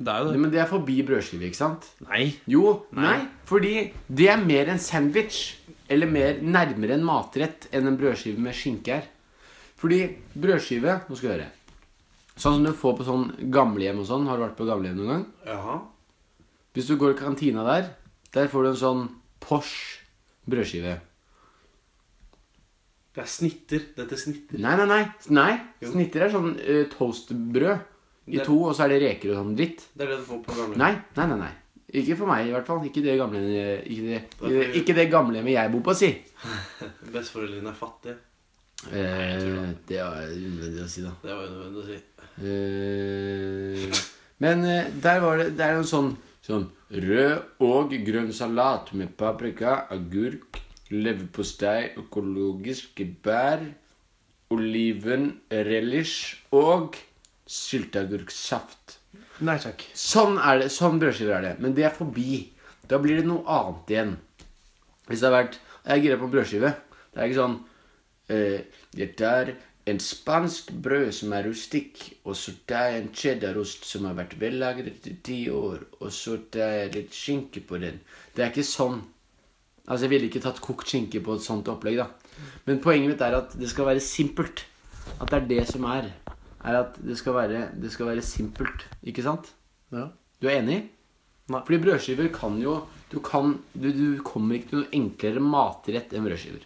Det 0.00 0.12
er 0.12 0.24
jo 0.24 0.40
Men 0.40 0.52
det 0.52 0.60
er 0.60 0.68
forbi 0.68 0.98
brødskive, 1.04 1.48
ikke 1.48 1.56
sant? 1.56 1.88
Nei. 2.08 2.34
Jo, 2.48 2.86
nei. 2.96 3.18
Fordi 3.48 3.92
det 4.08 4.28
er 4.32 4.44
mer 4.44 4.72
en 4.72 4.80
sandwich. 4.80 5.56
Eller 5.88 6.06
mer 6.08 6.40
nærmere 6.40 6.96
en 6.96 7.04
matrett 7.04 7.66
enn 7.72 7.88
en 7.88 7.96
brødskive 8.00 8.40
med 8.40 8.56
skinke 8.56 9.00
er. 9.00 9.08
Fordi 9.80 10.02
brødskive 10.36 11.00
Nå 11.08 11.16
skal 11.16 11.28
du 11.28 11.34
høre. 11.34 11.48
Sånn 12.36 12.56
som 12.58 12.64
du 12.64 12.72
får 12.76 12.96
på 12.96 13.08
sånn 13.08 13.24
gamlehjem 13.52 14.00
og 14.00 14.08
sånn. 14.08 14.28
Har 14.28 14.36
du 14.36 14.44
vært 14.46 14.60
på 14.60 14.68
gamlehjem 14.68 15.00
noen 15.00 15.10
gang? 15.14 15.24
Jaha. 15.48 15.80
Hvis 16.76 16.92
du 16.92 16.96
går 17.00 17.16
i 17.16 17.18
kantina 17.18 17.64
der, 17.66 17.90
der 18.32 18.48
får 18.48 18.64
du 18.64 18.70
en 18.70 18.80
sånn 18.84 19.02
Porsche 19.40 20.00
brødskive. 20.50 20.98
Det 23.14 23.22
er 23.24 23.30
snitter. 23.30 23.86
Dette 23.96 24.14
er 24.14 24.20
snitter. 24.20 24.60
Nei, 24.62 24.76
nei, 24.78 24.86
nei. 24.86 25.00
nei. 25.34 25.52
Jo. 25.82 25.90
Snitter 25.94 26.26
er 26.26 26.34
sånn 26.34 26.52
uh, 26.56 26.84
toastbrød 26.92 27.72
i 28.30 28.38
Det- 28.38 28.44
to, 28.46 28.60
og 28.68 28.76
så 28.76 28.84
er 28.86 28.94
det 28.94 29.00
reker 29.02 29.32
og 29.32 29.40
sånn 29.40 29.56
dritt. 29.58 29.82
Det 29.96 30.06
er 30.06 30.12
det 30.12 30.20
du 30.20 30.28
får 30.28 30.44
på 30.46 30.54
gamle. 30.60 30.78
Nei, 30.78 30.92
nei, 31.18 31.26
nei. 31.32 31.38
nei. 31.42 31.52
Ikke 31.90 32.14
for 32.20 32.30
meg, 32.30 32.46
i 32.46 32.52
hvert 32.54 32.68
fall. 32.68 32.84
Ikke 32.86 33.02
det 33.02 33.16
gamle 33.18 33.40
Ikke 33.82 34.04
det, 34.06 34.18
ikke 34.38 34.50
det, 34.52 34.66
ikke 34.78 34.94
det 34.94 35.06
gamlehjemmet 35.10 35.56
jeg 35.56 35.72
bor 35.72 35.82
på, 35.88 35.94
si. 35.98 36.10
Besteforeldrene 37.14 37.72
er 37.72 37.78
fattige. 37.80 38.16
Eh, 38.88 39.74
det 39.90 39.98
er 40.00 40.30
unødvendig 40.30 40.84
å 40.84 40.88
si, 40.88 41.02
da. 41.04 41.10
Det 41.24 41.34
var 41.34 41.50
unødvendig 41.50 41.82
å 41.82 41.88
si. 41.90 41.98
Eh, 42.46 44.00
men 44.40 44.62
eh, 44.64 44.86
der 45.02 45.18
var 45.20 45.36
det 45.36 45.50
Det 45.58 45.64
er 45.66 45.74
jo 45.76 45.82
en 45.82 45.90
sånn 45.90 46.12
Sånn 46.44 46.70
rød 46.90 47.62
og 47.66 47.92
grønn 48.06 48.30
salat 48.32 48.94
med 48.96 49.12
paprika, 49.20 49.84
agurk, 49.92 50.60
leverpostei, 50.90 51.92
økologiske 52.00 53.06
bær, 53.24 53.62
oliven, 54.50 55.34
relish 55.50 56.40
og 56.56 56.96
sylteagurksaft. 57.50 58.96
Nei 59.46 59.56
takk. 59.62 59.84
Sånn 59.96 60.38
er 60.38 60.64
det, 60.64 60.70
sånn 60.74 60.98
brødskiver 61.00 61.38
er 61.38 61.46
det. 61.48 61.54
Men 61.62 61.74
det 61.76 61.86
er 61.88 61.94
forbi. 61.96 62.42
Da 62.90 62.98
blir 63.02 63.20
det 63.20 63.28
noe 63.28 63.44
annet 63.48 63.92
igjen. 63.94 64.14
Hvis 65.08 65.22
det 65.22 65.28
har 65.30 65.36
vært 65.38 65.60
Jeg 65.80 65.96
er 65.96 66.02
gira 66.04 66.16
på 66.20 66.28
brødskive. 66.28 66.70
Det 67.10 67.20
er 67.20 67.30
ikke 67.30 67.38
sånn 67.38 67.54
eh, 68.28 68.58
Dette 68.92 69.30
er 69.40 69.52
en 69.90 70.00
spansk 70.02 70.70
brød 70.84 71.10
som 71.16 71.32
er 71.36 71.46
rustikk, 71.48 72.02
og 72.24 72.36
så 72.38 72.54
tar 72.68 72.90
jeg 72.90 73.00
en 73.00 73.12
cheddarost 73.14 73.86
som 73.88 74.06
har 74.08 74.16
vært 74.18 74.36
vellagret 74.40 75.06
i 75.10 75.16
ti 75.26 75.40
år, 75.52 75.82
og 76.00 76.12
så 76.14 76.36
tar 76.52 76.76
jeg 76.76 76.94
litt 76.96 77.16
skinke 77.16 77.62
på 77.66 77.80
den. 77.82 78.00
Det 78.34 78.44
er 78.44 78.52
ikke 78.52 78.66
sånn. 78.66 79.00
Altså, 79.86 80.04
jeg 80.06 80.12
ville 80.14 80.30
ikke 80.30 80.42
tatt 80.44 80.62
kokt 80.62 80.90
skinke 80.90 81.22
på 81.24 81.36
et 81.36 81.44
sånt 81.44 81.68
opplegg, 81.72 81.98
da. 82.00 82.08
Men 82.68 82.80
poenget 82.84 83.12
mitt 83.12 83.24
er 83.24 83.36
at 83.40 83.56
det 83.58 83.68
skal 83.72 83.88
være 83.90 84.04
simpelt. 84.04 84.64
At 85.18 85.32
det 85.32 85.40
er 85.40 85.48
det 85.50 85.66
som 85.72 85.84
er. 85.90 86.12
er 86.60 86.80
at 86.84 86.96
det 87.02 87.16
skal 87.18 87.36
være, 87.36 87.66
det 87.80 87.90
skal 87.92 88.12
være 88.12 88.24
simpelt. 88.24 88.86
Ikke 89.02 89.24
sant? 89.26 89.52
Ja. 89.92 90.08
Du 90.40 90.48
er 90.48 90.60
enig? 90.60 90.80
Nei. 91.50 91.60
Fordi 91.66 91.82
brødskiver 91.82 92.30
kan 92.32 92.60
jo 92.62 92.80
Du, 93.10 93.18
kan, 93.18 93.56
du, 93.74 93.88
du 93.90 94.22
kommer 94.22 94.54
ikke 94.54 94.68
til 94.70 94.78
noe 94.84 94.92
enklere 94.94 95.40
matrett 95.42 96.12
enn 96.14 96.22
brødskiver. 96.22 96.62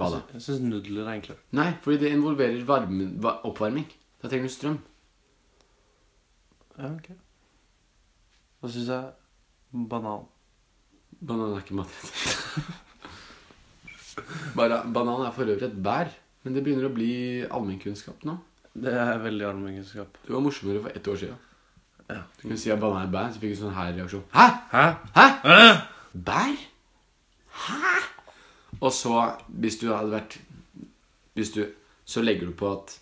Hva 0.00 0.08
da? 0.14 0.20
Jeg 0.32 0.40
syns 0.46 0.62
nudler 0.64 1.04
er 1.08 1.18
enklere. 1.18 1.42
Nei, 1.58 1.70
fordi 1.84 1.98
det 2.00 2.12
involverer 2.16 2.62
varme, 2.68 3.10
va- 3.22 3.40
oppvarming. 3.44 3.88
Da 4.22 4.30
trenger 4.32 4.48
du 4.48 4.54
strøm. 4.54 4.78
Ja, 6.78 6.88
ok. 6.94 7.10
Da 8.62 8.70
syns 8.72 8.88
jeg 8.88 9.04
banan. 9.92 10.24
Banan 11.22 11.52
er 11.56 11.60
ikke 11.62 11.76
matrett. 11.76 12.12
Bara, 14.56 14.82
banan 14.92 15.22
er 15.26 15.32
for 15.36 15.44
øvrig 15.48 15.64
et 15.68 15.76
bær. 15.84 16.10
Men 16.42 16.56
det 16.56 16.64
begynner 16.66 16.88
å 16.88 16.92
bli 16.94 17.10
allmennkunnskap 17.46 18.24
nå. 18.26 18.34
Det 18.74 18.90
er 18.98 19.20
veldig 19.22 19.44
allmennkunnskap. 19.46 20.16
Det 20.26 20.32
var 20.34 20.42
morsommere 20.42 20.80
for 20.82 20.96
ett 20.96 21.08
år 21.12 21.20
siden. 21.20 21.38
Ja. 22.08 22.16
Du 22.40 22.48
kunne 22.48 22.58
si 22.60 22.72
at 22.74 22.80
banan 22.82 23.04
er 23.04 23.06
et 23.06 23.12
bær, 23.14 23.28
så 23.32 23.38
fikk 23.40 23.52
du 23.54 23.60
sånn 23.60 23.76
her 23.76 23.92
reaksjon. 23.96 24.24
Hæ? 24.34 24.46
Hæ? 24.72 24.84
Hæ? 25.14 25.26
Bær? 26.26 26.56
Hæ? 27.62 27.92
Og 28.82 28.92
så, 28.94 29.14
hvis 29.62 29.78
du 29.78 29.88
hadde 29.92 30.10
vært 30.10 30.38
Hvis 31.38 31.52
du 31.54 31.62
Så 32.04 32.22
legger 32.24 32.50
du 32.50 32.56
på 32.58 32.72
at 32.74 32.96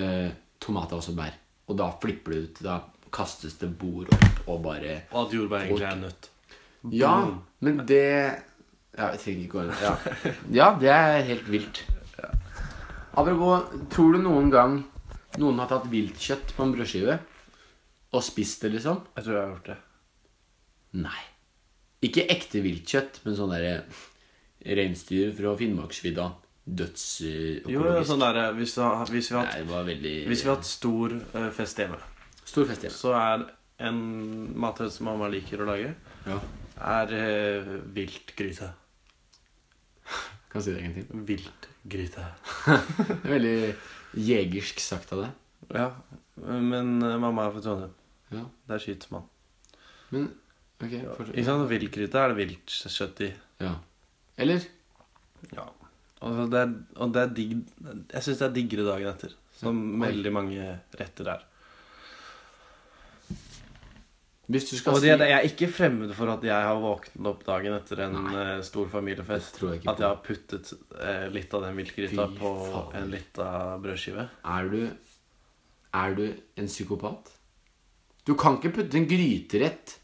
eh, 0.00 0.30
tomat 0.60 0.92
er 0.92 1.00
også 1.00 1.14
bær. 1.16 1.34
Og 1.68 1.76
da 1.78 1.90
flipper 2.02 2.32
du 2.32 2.46
ut. 2.46 2.62
Da 2.64 2.78
kastes 3.12 3.58
det 3.60 3.70
bord 3.78 4.10
opp 4.12 4.48
og 4.48 4.62
bare 4.64 5.02
Og 5.12 5.26
at 5.26 5.36
jordbær 5.36 5.66
egentlig 5.66 5.88
er 5.88 6.00
nøtt. 6.00 6.30
Ja, 6.92 7.14
men 7.60 7.80
det 7.88 8.02
Ja, 8.96 9.10
jeg 9.12 9.20
trenger 9.20 9.44
ikke 9.44 9.60
å 9.60 9.64
ja. 9.82 9.92
ja, 10.58 10.68
det 10.80 10.88
er 10.88 11.24
helt 11.28 11.48
vilt. 11.52 11.82
Apropos, 13.16 13.66
tror 13.92 14.16
du 14.16 14.22
noen 14.24 14.48
gang 14.52 14.78
noen 15.40 15.58
har 15.60 15.68
tatt 15.68 15.88
viltkjøtt 15.92 16.54
på 16.56 16.64
en 16.64 16.72
brødskive 16.72 17.18
og 18.16 18.24
spist 18.24 18.62
det, 18.64 18.70
liksom? 18.76 19.02
Jeg 19.16 19.26
tror 19.26 19.34
jeg 19.34 19.42
har 19.42 19.50
gjort 19.50 19.68
det. 19.68 19.76
Nei. 21.04 21.22
Ikke 22.08 22.24
ekte 22.32 22.62
viltkjøtt, 22.64 23.20
men 23.26 23.36
sånn 23.36 23.52
derre 23.52 23.74
reinsdyr 24.76 25.32
fra 25.36 25.54
Finnmarksvidda. 25.58 26.26
Jo, 26.66 27.82
ja, 27.86 28.00
sånn 28.02 28.18
der, 28.24 28.40
hvis, 28.56 28.72
hvis, 29.12 29.28
vi 29.30 29.36
har 29.38 29.46
Nei, 29.46 29.60
veldig 29.86 30.14
hvis 30.26 30.40
vi 30.42 30.48
har 30.50 30.56
hatt 30.56 30.66
stor 30.66 31.12
eh, 31.14 31.50
fest 31.54 31.78
hjemme, 31.78 32.00
Stor 32.42 32.66
fest 32.66 32.82
hjemme. 32.82 32.96
så 32.96 33.12
er 33.14 33.44
en 33.86 34.00
matrett 34.58 34.90
som 34.94 35.06
mamma 35.06 35.28
liker 35.30 35.62
å 35.62 35.68
lage, 35.68 35.92
Ja. 36.26 36.40
er 36.96 37.14
eh, 37.14 37.70
viltgryte. 37.94 38.72
Kan 40.50 40.62
si 40.64 40.72
det 40.74 40.82
en 40.82 40.92
gang 40.96 41.06
til. 41.06 41.22
Viltgryte. 41.30 42.26
Veldig 43.32 43.74
jegersk 44.26 44.80
sagt 44.82 45.12
av 45.14 45.22
deg. 45.22 45.32
Ja, 45.76 45.88
men 46.46 46.96
uh, 47.02 47.16
mamma 47.20 47.46
er 47.46 47.54
fra 47.54 47.62
Trondheim. 47.64 47.94
Ja. 48.34 48.44
Der 48.70 48.82
skyter 48.82 49.10
man. 49.14 49.26
Men 50.10 50.28
ok, 50.80 50.90
Ikke 50.90 51.16
fortsett. 51.18 51.44
sant? 51.46 51.68
Viltgryte 51.70 52.22
er 52.22 52.32
det 52.34 52.38
viltkjøtt 52.42 53.22
i. 53.26 53.30
Ja. 53.62 53.76
Eller 54.38 54.60
Ja. 55.54 55.66
Og 56.26 56.50
det 56.50 56.58
er, 56.62 56.70
og 56.96 57.12
det 57.12 57.22
er 57.22 57.34
digg 57.36 57.50
Jeg 58.12 58.22
syns 58.24 58.38
det 58.40 58.46
er 58.48 58.54
diggere 58.56 58.86
dagen 58.88 59.10
etter. 59.12 59.34
Som 59.56 60.00
Ja. 60.00 60.06
veldig 60.08 60.32
mange 60.32 60.78
retter 60.98 61.28
er. 61.34 61.44
hvis 64.48 64.68
du 64.70 64.76
skal 64.78 64.94
Og 64.94 65.00
si 65.02 65.08
det, 65.10 65.26
jeg 65.26 65.34
er 65.40 65.48
ikke 65.48 65.66
fremmed 65.74 66.12
for 66.14 66.30
at 66.30 66.44
jeg 66.46 66.54
har 66.54 66.76
våknet 66.78 67.26
opp 67.26 67.40
dagen 67.48 67.74
etter 67.74 67.98
en 68.04 68.12
Nei, 68.28 68.60
stor 68.62 68.86
familiefest. 68.92 69.58
Jeg 69.60 69.80
ikke 69.80 69.90
At 69.90 69.98
jeg 69.98 70.06
har 70.06 70.20
puttet 70.22 70.72
eh, 71.00 71.26
litt 71.34 71.52
av 71.56 71.62
den 71.66 71.76
viltgryta 71.80 72.28
på 72.38 72.52
faen. 72.70 72.94
en 73.02 73.10
lita 73.10 73.48
brødskive. 73.82 74.28
Er 74.44 74.68
du 74.70 74.90
Er 75.96 76.14
du 76.14 76.26
en 76.56 76.66
psykopat? 76.68 77.32
Du 78.26 78.34
kan 78.34 78.58
ikke 78.58 78.72
putte 78.74 78.94
en 78.98 79.06
gryterett 79.08 79.98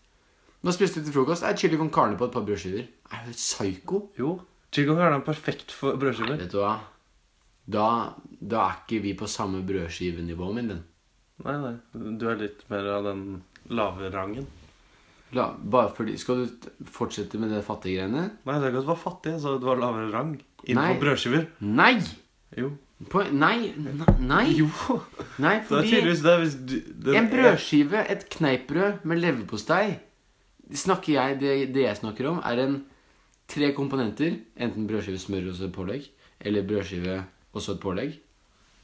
Nå 0.63 0.73
spiste 0.75 1.01
du 1.03 1.09
til 1.09 1.17
frokost. 1.17 1.43
Er 1.47 1.57
chili 1.59 1.79
con 1.81 1.91
carne 1.91 2.17
på 2.19 2.29
et 2.29 2.35
par 2.35 2.45
brødskiver. 2.47 2.87
Er 3.11 3.25
du 3.27 3.33
psyko? 3.35 4.03
Jo. 4.19 4.37
Chili 4.73 4.87
con 4.89 5.01
carne 5.01 5.19
er 5.19 5.27
perfekt 5.27 5.75
for 5.75 5.99
brødskiver. 5.99 6.39
Vet 6.39 6.53
du 6.55 6.61
hva? 6.63 6.77
Da, 7.73 7.87
da 8.39 8.63
er 8.69 8.81
ikke 8.83 9.03
vi 9.03 9.15
på 9.19 9.27
samme 9.31 9.63
brødskivenivå, 9.67 10.53
min 10.55 10.71
venn. 10.73 10.83
Nei, 11.43 11.57
nei. 11.59 11.75
Du 12.19 12.29
er 12.31 12.39
litt 12.39 12.63
mer 12.71 12.87
av 12.99 13.09
den 13.09 13.25
lave 13.75 14.11
rangen. 14.15 14.47
La, 15.33 15.49
bare 15.57 15.91
fordi, 15.97 16.15
Skal 16.21 16.43
du 16.45 16.71
fortsette 16.93 17.39
med 17.41 17.51
det 17.55 17.65
fattige 17.67 18.03
greiene? 18.03 18.29
Nei, 18.45 18.55
jeg 18.55 18.63
sa 18.63 18.69
ikke 18.71 18.83
at 18.83 18.87
du 18.87 18.91
var 18.93 19.01
fattig. 19.01 19.35
Jeg 19.35 19.43
sa 19.43 19.55
at 19.57 19.63
du 19.63 19.69
var 19.71 19.81
lavere 19.81 20.11
rang 20.13 20.33
innenfor 20.67 21.01
brødskiver. 21.03 21.47
Nei! 21.65 21.95
Jo. 22.59 22.71
På, 23.11 23.25
nei, 23.35 23.73
nei! 24.23 24.45
Jo. 24.61 24.69
Nei, 25.43 25.57
Det 25.57 25.65
er 25.65 25.67
fordi 25.67 25.89
tydeligvis 25.91 26.21
det 26.23 26.35
hvis 26.39 26.57
du 26.61 26.75
det, 27.09 27.17
En 27.19 27.31
brødskive, 27.33 28.05
et 28.15 28.27
kneippbrød 28.37 29.07
med 29.09 29.23
leverpostei 29.25 29.87
Snakker 30.71 31.17
jeg, 31.17 31.39
det, 31.41 31.53
det 31.75 31.87
jeg 31.87 31.99
snakker 31.99 32.31
om, 32.31 32.41
er 32.47 32.63
en 32.63 32.81
tre 33.51 33.73
komponenter. 33.77 34.39
Enten 34.57 34.89
brødskive, 34.89 35.21
smør 35.21 35.51
og 35.53 35.59
så 35.59 35.69
et 35.69 35.77
pålegg. 35.77 36.09
Eller 36.41 36.67
brødskive 36.67 37.21
og 37.53 37.65
så 37.65 37.77
et 37.77 37.83
pålegg. 37.83 38.19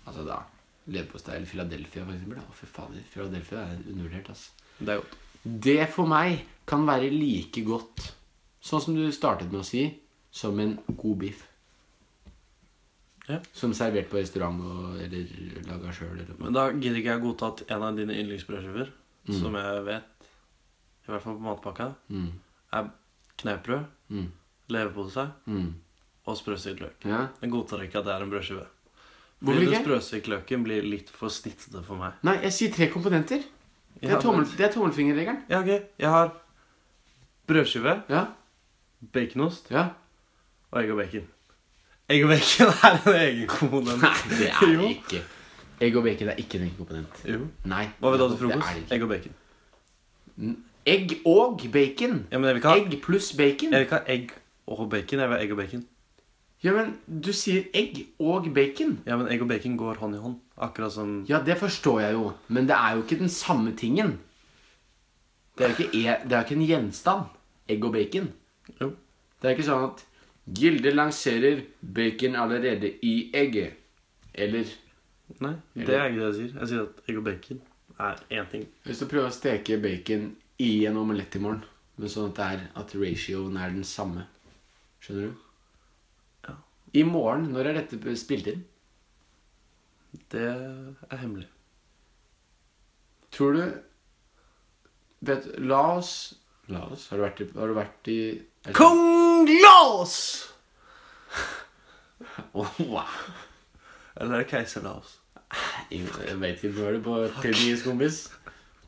Altså 0.09 0.25
da 0.27 0.43
leverpostei 0.89 1.37
eller 1.37 1.49
Philadelphia, 1.49 2.05
for 2.05 2.15
eksempel. 2.15 2.39
da. 2.39 2.57
Fy 2.57 2.69
faen, 2.73 3.01
Philadelphia 3.13 3.65
er 3.65 3.83
undervurdert, 3.91 4.31
altså. 4.33 4.51
Det 4.79 4.89
er 4.95 5.03
godt. 5.03 5.19
Det 5.69 5.77
for 5.93 6.11
meg 6.11 6.41
kan 6.69 6.87
være 6.89 7.11
like 7.13 7.63
godt, 7.65 8.09
sånn 8.65 8.83
som 8.85 8.97
du 8.97 9.05
startet 9.15 9.53
med 9.53 9.63
å 9.63 9.67
si, 9.67 9.85
som 10.35 10.59
en 10.61 10.77
god 10.89 11.17
biff. 11.23 11.45
Ja. 13.29 13.43
Som 13.53 13.75
servert 13.77 14.09
på 14.09 14.17
restaurant 14.17 14.61
og, 14.65 15.01
eller 15.05 15.29
laga 15.69 15.93
sjøl. 15.93 16.23
Men 16.41 16.57
da 16.57 16.71
gidder 16.73 17.01
ikke 17.03 17.17
jeg 17.17 17.25
godta 17.27 17.53
at 17.53 17.65
en 17.69 17.85
av 17.85 17.99
dine 17.99 18.17
yndlingsbrødskiver, 18.17 18.93
som 19.29 19.57
jeg 19.61 19.83
vet, 19.85 20.18
i 21.09 21.13
hvert 21.13 21.23
fall 21.23 21.35
på 21.39 21.41
matpakka, 21.47 21.93
Mm. 22.09 22.33
er 22.73 22.89
kneippbrød, 23.39 23.85
Mm. 24.11 24.27
leverpose 24.69 25.31
Mm. 25.47 25.75
og 26.27 26.37
sprøstekt 26.37 26.81
løk. 26.81 27.05
Ja. 27.05 27.27
Jeg 27.43 27.51
godtar 27.51 27.81
ikke 27.83 27.99
at 27.99 28.05
det 28.05 28.15
er 28.15 28.23
en 28.23 28.31
brødskive. 28.31 28.67
Fordi 29.45 29.59
den 29.65 29.69
ikke? 29.73 29.85
sprøstekte 29.85 30.29
løken 30.31 30.65
blir 30.65 30.83
litt 30.83 31.11
for 31.11 31.29
snittete 31.29 31.83
for 31.85 31.97
meg. 31.97 32.13
Nei, 32.23 32.35
jeg 32.43 32.53
sier 32.53 32.73
tre 32.73 32.89
komponenter. 32.91 33.43
Det 34.01 34.11
er, 34.11 34.21
tommel, 34.21 34.45
det 34.45 34.61
er 34.61 34.73
tommelfingerregelen. 34.73 35.45
Ja, 35.49 35.61
ok. 35.61 35.67
Jeg 35.99 36.09
har 36.09 36.33
brødskive, 37.47 38.03
Ja. 38.09 38.25
baconost 39.13 39.71
ja. 39.71 39.89
og 40.73 40.83
egg 40.83 40.91
og 40.91 40.97
bacon. 40.99 41.27
Egg 42.11 42.25
og 42.25 42.29
bacon 42.31 42.67
er 42.69 43.01
en 43.07 43.15
egen 43.15 43.47
komponent. 43.49 44.03
Nei, 44.03 44.39
det 44.39 44.49
er 44.51 44.73
Jo. 44.75 44.81
ikke. 44.89 45.23
Egg 45.81 45.97
og 45.97 46.03
bacon 46.05 46.29
er 46.29 46.35
ikke 46.37 46.55
en 46.59 46.63
egen 46.67 46.77
komponent. 46.77 47.25
Jo. 47.25 47.47
Nei. 47.65 47.89
Hva 48.01 48.11
vil 48.11 48.19
du 48.19 48.29
ha 48.29 48.35
til 48.37 48.39
frokost? 48.49 48.93
Egg 48.93 49.03
og 49.03 49.09
bacon. 49.09 49.35
Egg 50.89 51.15
og 51.29 51.63
bacon. 51.73 52.23
Ja, 52.33 52.39
men 52.39 52.49
jeg 52.49 52.57
vil 52.57 52.63
ikke 52.63 52.73
ha 52.73 52.81
Egg 52.81 52.99
pluss 53.05 53.33
bacon. 53.37 53.73
Jeg 53.75 53.83
vil 53.83 53.87
ikke 53.87 53.99
ha 54.01 54.15
egg 54.15 54.35
og 54.67 54.85
bacon. 54.93 55.21
Jeg 55.23 55.29
vil 55.31 55.37
ha 55.37 55.43
egg 55.45 55.55
og 55.55 55.61
bacon. 55.61 55.87
Ja, 56.65 56.73
men 56.75 56.95
du 57.07 57.31
sier 57.37 57.69
egg 57.77 58.01
og 58.19 58.49
bacon. 58.55 58.97
Ja, 59.07 59.19
men 59.21 59.29
egg 59.31 59.45
og 59.45 59.51
bacon 59.53 59.77
går 59.79 60.01
hånd 60.01 60.17
i 60.17 60.23
hånd. 60.23 60.39
Akkurat 60.59 60.93
som 60.93 61.21
Ja, 61.29 61.39
det 61.47 61.59
forstår 61.61 62.01
jeg 62.01 62.17
jo, 62.17 62.33
men 62.49 62.67
det 62.67 62.75
er 62.75 62.97
jo 62.97 63.05
ikke 63.05 63.19
den 63.21 63.31
samme 63.31 63.77
tingen. 63.79 64.17
Det 65.59 65.67
er 65.67 65.71
jo 65.71 65.77
ikke, 65.77 65.91
e 65.99 66.17
det 66.25 66.33
er 66.33 66.41
jo 66.41 66.47
ikke 66.47 66.59
en 66.59 66.67
gjenstand. 66.67 67.23
Egg 67.69 67.85
og 67.85 67.93
bacon. 67.93 68.33
Jo. 68.81 68.91
Det 69.39 69.49
er 69.49 69.55
ikke 69.55 69.69
sånn 69.69 69.87
at 69.91 70.05
Gilde 70.59 70.91
lanserer 70.95 71.63
bacon 71.95 72.37
allerede 72.41 72.95
i 73.05 73.31
egget. 73.35 73.77
Eller 74.35 74.65
Nei, 75.45 75.55
det 75.77 75.93
er 75.93 76.09
ikke 76.09 76.21
det 76.21 76.27
jeg 76.27 76.37
sier. 76.39 76.53
Jeg 76.61 76.69
sier 76.71 76.85
at 76.87 77.03
egg 77.11 77.19
og 77.21 77.25
bacon 77.27 77.61
er 77.99 78.21
én 78.31 78.51
ting. 78.51 78.67
hvis 78.85 78.99
du 78.99 79.07
prøver 79.11 79.29
å 79.29 79.35
steke 79.35 79.77
bacon 79.83 80.31
i 80.59 80.71
en 80.89 80.97
omelett 80.99 81.37
i 81.39 81.43
morgen, 81.43 81.63
men 81.99 82.11
sånn 82.11 82.31
at, 82.33 82.39
det 82.39 82.47
er, 82.55 82.65
at 82.81 82.95
ratioen 82.99 83.57
er 83.61 83.71
den 83.75 83.85
samme 83.87 84.25
Skjønner 85.03 85.29
du? 85.29 85.45
Ja. 86.49 86.55
I 86.99 87.05
morgen, 87.07 87.45
når 87.55 87.69
er 87.71 87.77
dette 87.79 88.15
spilt 88.19 88.49
inn? 88.51 88.65
Det 90.33 90.43
er 90.49 91.21
hemmelig. 91.21 91.47
Tror 93.31 93.55
du 93.55 93.63
vet, 95.29 95.47
La 95.63 95.83
oss 95.99 96.13
La 96.73 96.83
oss 96.89 97.07
Har 97.13 97.21
du 97.21 97.25
vært 97.27 97.43
i, 97.45 97.49
har 97.55 97.71
du 97.71 97.77
vært 97.77 98.11
i 98.11 98.19
det- 98.67 98.75
Kong 98.77 99.47
Laos! 99.63 100.17
Åh, 102.53 102.81
wow. 102.91 103.05
Eller 104.19 104.35
er 104.35 104.43
det 104.43 104.51
keiser 104.51 104.83
Laos? 104.85 105.15
Jeg 105.95 106.05
vet 106.43 106.59
ikke. 106.59 106.75
Nå 106.75 106.89
er 106.91 106.97
du 106.99 107.05
på 107.07 107.15
Tinnis, 107.41 107.85
kompis. 107.87 108.19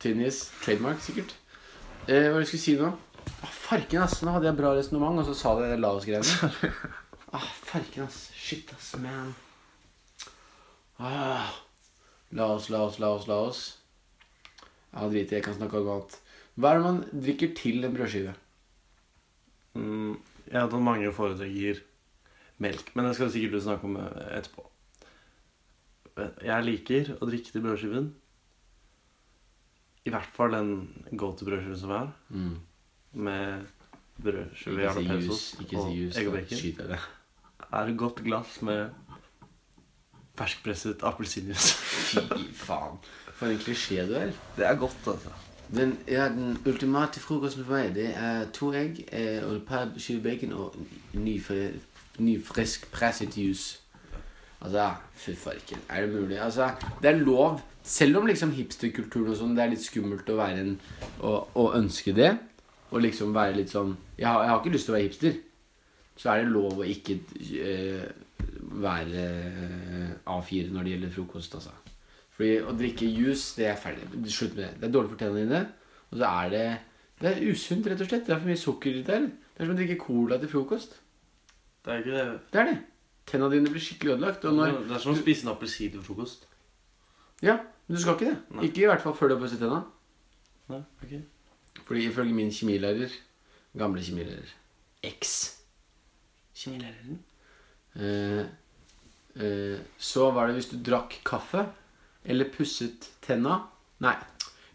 Tinnis-trademark 0.02 1.00
sikkert. 1.04 1.36
Eh, 2.10 2.24
hva 2.26 2.34
var 2.34 2.40
det 2.42 2.48
jeg 2.48 2.50
skulle 2.50 2.64
si 2.64 2.72
nå? 2.74 2.88
Ah, 3.46 3.50
farken, 3.54 4.00
ass. 4.02 4.16
Nå 4.26 4.32
hadde 4.34 4.48
jeg 4.48 4.58
bra 4.58 4.72
resonnement, 4.74 5.20
og 5.22 5.28
så 5.28 5.34
sa 5.38 5.52
det 5.60 5.76
Laos-greiene. 5.78 6.72
Ah, 7.30 7.44
farken, 7.62 8.08
ass. 8.08 8.32
Shit, 8.34 8.72
ass, 8.74 8.96
man. 8.98 9.28
Ah. 10.98 11.52
Laos, 12.34 12.66
Laos, 12.74 12.98
Laos, 12.98 13.28
Laos. 13.30 13.60
Ja, 14.90 15.04
drit 15.06 15.30
i. 15.30 15.36
Jeg 15.36 15.44
kan 15.46 15.54
snakke 15.54 15.78
om 15.78 15.92
annet. 15.92 16.16
Hva 16.58 16.72
er 16.72 16.80
det 16.80 16.88
man 16.88 16.98
drikker 17.28 17.52
til 17.60 17.86
en 17.86 17.94
brødskive? 17.94 18.34
Mm, 19.78 20.16
jeg 20.48 20.56
har 20.56 20.66
hatt 20.66 20.74
mange 20.82 21.12
foretrekker 21.14 21.78
melk. 22.66 22.90
Men 22.96 23.06
det 23.06 23.14
skal 23.20 23.30
sikkert 23.30 23.54
du 23.54 23.62
snakke 23.68 23.86
om 23.86 23.94
eh, 24.02 24.26
etterpå. 24.40 24.66
Jeg 26.42 26.66
liker 26.66 27.14
å 27.20 27.30
drikke 27.30 27.54
til 27.54 27.64
brødskiven. 27.68 28.10
I 30.10 30.14
hvert 30.16 30.32
fall 30.36 30.54
den 30.58 30.70
go 31.16 31.30
to-brødskiven 31.38 31.78
som 31.78 31.90
er. 31.96 32.08
Mm. 32.34 32.56
Med 33.26 33.62
brødskive, 34.22 34.82
jalapeños 34.88 35.42
og 35.78 35.92
egg 35.94 36.26
og 36.28 36.34
bacon. 36.34 36.88
det. 36.90 36.98
Er 37.70 37.86
et 37.92 37.96
godt 37.98 38.24
glass 38.26 38.58
med 38.66 38.88
ferskpresset 40.38 41.02
appelsinjuice. 41.06 41.74
Fy 41.74 42.18
faen. 42.56 42.98
For 43.36 43.46
en 43.52 43.58
klisjé 43.60 44.02
du 44.08 44.14
er. 44.18 44.32
Det 44.56 44.66
er 44.66 44.74
godt, 44.80 44.96
altså. 45.06 45.30
Den, 45.70 45.92
ja, 46.08 46.24
den 46.28 46.56
ultimate 46.66 47.20
frokosten 47.22 47.64
for 47.64 47.76
meg, 47.78 47.92
det 47.94 48.08
er 48.18 48.48
to 48.56 48.72
egg 48.74 49.04
eh, 49.14 49.38
og 49.46 49.54
et 49.60 49.66
par 49.68 49.92
skiver 50.02 50.22
bacon 50.24 50.52
og 50.52 50.74
ny, 51.14 51.36
fri- 51.42 51.78
ny 52.18 52.34
frisk 52.44 52.88
presset 52.92 53.36
juice. 53.38 53.78
Altså, 54.60 54.86
fy 55.16 55.34
farken. 55.40 55.80
Er 55.88 56.04
det 56.04 56.14
mulig? 56.14 56.38
Altså, 56.40 56.70
det 57.02 57.10
er 57.10 57.20
lov, 57.24 57.60
selv 57.82 58.20
om 58.20 58.26
liksom 58.28 58.52
hipsterkulturen 58.52 59.32
og 59.32 59.38
sånn, 59.38 59.54
det 59.56 59.64
er 59.64 59.72
litt 59.72 59.84
skummelt 59.84 60.28
å 60.28 60.36
være 60.40 60.64
en 60.64 60.74
å, 61.24 61.36
å 61.56 61.70
ønske 61.78 62.12
det. 62.16 62.34
Og 62.90 63.04
liksom 63.04 63.32
være 63.32 63.56
litt 63.56 63.70
sånn 63.72 63.94
jeg 64.18 64.26
har, 64.26 64.42
jeg 64.42 64.50
har 64.50 64.58
ikke 64.60 64.74
lyst 64.74 64.88
til 64.88 64.92
å 64.92 64.98
være 64.98 65.06
hipster. 65.06 65.38
Så 66.20 66.32
er 66.32 66.42
det 66.42 66.52
lov 66.52 66.82
å 66.82 66.88
ikke 66.88 67.16
eh, 67.56 68.10
være 68.82 69.22
eh, 69.24 70.10
A4 70.28 70.74
når 70.74 70.84
det 70.84 70.94
gjelder 70.94 71.14
frokost, 71.14 71.56
altså. 71.56 71.72
Fordi 72.36 72.52
å 72.64 72.74
drikke 72.76 73.08
juice, 73.08 73.54
det 73.56 73.70
er 73.70 73.80
ferdig. 73.80 74.08
Slutt 74.32 74.56
med 74.56 74.64
det. 74.66 74.72
Det 74.80 74.88
er 74.88 74.92
dårlig 74.96 75.12
for 75.14 75.20
tennene 75.20 75.46
dine. 75.46 75.62
Og 76.10 76.20
så 76.20 76.28
er 76.28 76.52
det 76.52 76.64
Det 77.20 77.28
er 77.28 77.42
usunt, 77.52 77.86
rett 77.86 78.00
og 78.00 78.08
slett. 78.08 78.26
Det 78.26 78.32
er 78.32 78.38
for 78.40 78.48
mye 78.48 78.60
sukker 78.60 78.94
i 78.96 79.02
det. 79.04 79.18
Det 79.28 79.60
er 79.60 79.68
som 79.68 79.74
å 79.74 79.80
drikke 79.80 79.98
cola 80.00 80.38
til 80.40 80.48
frokost. 80.48 80.94
Det 81.84 81.92
er 81.92 82.00
ikke 82.00 82.14
det. 82.16 82.22
Det 82.52 82.60
er 82.62 82.70
det. 82.70 82.78
Tennene 83.30 83.54
dine 83.54 83.70
blir 83.70 83.82
skikkelig 83.82 84.16
ødelagt. 84.16 84.44
Når 84.44 84.80
Det 84.88 84.96
er 84.96 85.02
som 85.02 85.14
å 85.14 85.18
spise 85.18 85.46
en 85.46 85.52
appelsin 85.54 85.92
til 85.94 86.02
frokost. 86.02 86.46
Ja, 87.42 87.56
men 87.86 87.96
du 87.96 88.02
skal 88.02 88.16
ikke 88.18 88.30
det. 88.30 88.38
Nei. 88.56 88.64
Ikke 88.68 88.82
i 88.84 88.88
hvert 88.90 89.02
fall 89.04 89.14
før 89.16 89.30
du 89.30 89.36
har 89.36 89.42
pusset 89.44 89.62
tenna. 89.62 89.84
Nei, 90.70 90.80
ok. 91.04 91.14
Fordi 91.86 92.06
ifølge 92.06 92.34
min 92.36 92.50
kjemilærer, 92.54 93.14
gamle 93.78 94.02
kjemilærer, 94.04 94.50
X. 95.06 95.36
kjemilæreren, 96.60 97.20
eh, 97.96 98.44
eh, 99.40 99.78
så 99.98 100.30
var 100.30 100.46
det 100.46 100.58
hvis 100.58 100.68
du 100.74 100.76
drakk 100.84 101.20
kaffe, 101.24 101.64
eller 102.24 102.50
pusset 102.52 103.08
tenna, 103.22 103.62
nei, 104.04 104.16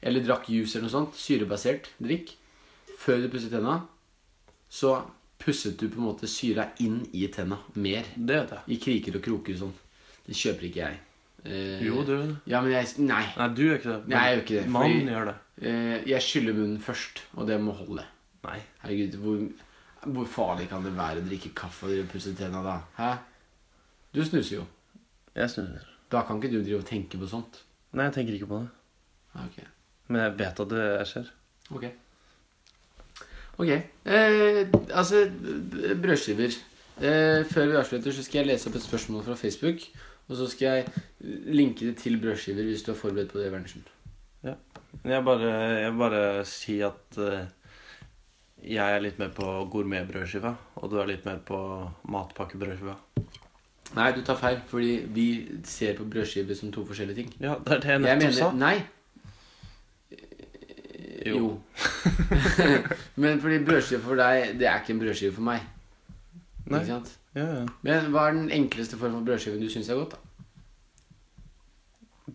eller 0.02 0.24
drakk 0.26 0.50
juice 0.50 0.76
eller 0.76 0.88
noe 0.88 0.96
sånt, 0.96 1.20
syrebasert 1.20 1.92
drikk, 2.02 2.34
før 2.98 3.22
du 3.22 3.30
pusset 3.30 3.54
tenna, 3.54 3.84
så 4.70 4.98
pusset 5.40 5.78
du 5.80 5.90
på 5.90 6.00
en 6.00 6.08
måte 6.08 6.28
syra 6.32 6.70
inn 6.80 7.02
i 7.14 7.28
tenna 7.34 7.58
mer. 7.76 8.06
Det 8.16 8.38
vet 8.42 8.54
jeg. 8.56 8.64
I 8.68 8.78
kriker 8.86 9.18
og 9.20 9.24
kroker 9.26 9.54
og 9.58 9.60
sånn. 9.66 9.74
Det 10.26 10.36
kjøper 10.36 10.68
ikke 10.70 10.82
jeg. 10.86 11.00
Eh, 11.46 11.84
Jo, 11.86 12.02
du 12.04 12.12
gjør 12.16 12.28
det. 12.32 12.38
Ja, 12.50 12.62
men 12.62 12.72
jeg 12.72 12.88
Nei. 13.06 13.24
Nei, 13.38 13.48
du 13.54 13.62
gjør 13.68 13.76
ikke 13.80 13.92
det. 13.92 14.08
Nei, 14.08 14.24
jeg 14.26 14.38
gjør 14.38 14.44
ikke 14.46 14.56
det, 14.62 14.70
Mannen 14.72 15.02
fordi- 15.02 15.14
gjør 15.14 15.26
det. 15.26 15.36
Eh, 15.62 16.04
jeg 16.10 16.22
skyller 16.22 16.54
munnen 16.54 16.80
først, 16.82 17.22
og 17.36 17.48
det 17.48 17.60
må 17.62 17.72
holde. 17.78 18.06
Nei. 18.44 18.60
Herregud, 18.82 19.14
hvor, 19.22 19.50
hvor 20.14 20.26
farlig 20.26 20.70
kan 20.70 20.84
det 20.84 20.96
være 20.98 21.22
å 21.22 21.28
drikke 21.28 21.54
kaffe 21.54 21.84
og 22.02 22.10
pusse 22.10 22.34
tenna 22.36 22.64
da? 22.64 22.80
Hæ? 22.98 23.18
Du 24.14 24.24
snuser 24.26 24.56
jo. 24.58 24.66
Jeg 25.36 25.50
snuser. 25.50 25.86
Da 26.12 26.22
kan 26.24 26.38
ikke 26.42 26.52
du 26.52 26.64
drive 26.64 26.80
og 26.80 26.86
tenke 26.86 27.18
på 27.20 27.28
sånt. 27.30 27.62
Nei, 27.94 28.06
jeg 28.06 28.14
tenker 28.14 28.34
ikke 28.40 28.48
på 28.48 28.60
det. 28.64 28.70
Ja, 29.36 29.42
Ok. 29.46 29.64
Men 30.08 30.22
jeg 30.22 30.38
vet 30.38 30.60
at 30.60 30.70
det 30.70 31.08
skjer. 31.08 31.30
Ok. 31.72 31.86
Ok. 33.58 33.70
Eh, 33.70 34.62
altså, 34.92 35.26
brødskiver. 36.02 36.58
Eh, 37.02 37.46
før 37.52 37.66
vi 37.72 37.76
avslutter, 37.80 38.12
så 38.12 38.24
skal 38.24 38.40
jeg 38.42 38.48
lese 38.54 38.70
opp 38.70 38.76
et 38.76 38.84
spørsmål 38.88 39.24
fra 39.24 39.36
Facebook. 39.40 39.84
Og 40.28 40.38
så 40.40 40.48
skal 40.50 40.66
jeg 40.66 40.86
linke 41.54 41.86
det 41.86 41.98
til 42.02 42.18
brødskiver 42.22 42.64
hvis 42.66 42.84
du 42.84 42.92
er 42.92 42.98
forberedt 42.98 43.32
på 43.32 43.40
det, 43.40 43.52
Berntsen. 43.54 43.84
Jeg 45.06 45.22
bare, 45.26 45.52
jeg 45.82 45.94
bare 46.00 46.46
sier 46.48 46.88
at 46.88 47.18
uh, 47.20 47.44
jeg 48.64 48.96
er 48.96 49.02
litt 49.04 49.20
mer 49.20 49.30
på 49.36 49.46
gourmetbrødskiva, 49.74 50.54
og 50.82 50.92
du 50.92 50.96
er 51.02 51.10
litt 51.12 51.26
mer 51.28 51.42
på 51.46 51.58
matpakkebrødskiva. 52.10 52.96
Nei, 53.96 54.08
du 54.16 54.22
tar 54.26 54.40
feil, 54.40 54.58
fordi 54.68 54.96
vi 55.14 55.26
ser 55.68 55.94
på 55.98 56.08
brødskiver 56.10 56.58
som 56.58 56.72
to 56.74 56.86
forskjellige 56.88 57.22
ting. 57.22 57.34
Ja, 57.40 57.58
det 57.62 57.78
er 57.78 57.84
det 57.84 57.92
jeg 57.92 58.02
Jeg 58.08 58.22
nettopp 58.24 58.38
sa. 58.40 58.52
mener 58.52 58.66
Nei. 58.66 58.78
Jo. 61.26 61.62
Men 63.22 63.40
fordi 63.42 63.58
brødskive 63.66 64.02
for 64.06 64.16
deg, 64.20 64.52
det 64.60 64.68
er 64.70 64.80
ikke 64.82 64.94
en 64.94 65.00
brødskive 65.02 65.34
for 65.34 65.42
meg. 65.48 65.62
Nei. 66.66 66.80
Ikke 66.80 66.92
sant? 66.92 67.12
Ja, 67.36 67.46
ja. 67.60 67.66
Men 67.84 68.12
hva 68.14 68.28
er 68.30 68.38
den 68.38 68.52
enkleste 68.54 68.98
formen 68.98 69.20
for 69.22 69.26
brødskive 69.32 69.60
du 69.62 69.70
syns 69.74 69.90
er 69.90 69.96
godt, 70.00 70.14
da? 70.16 70.18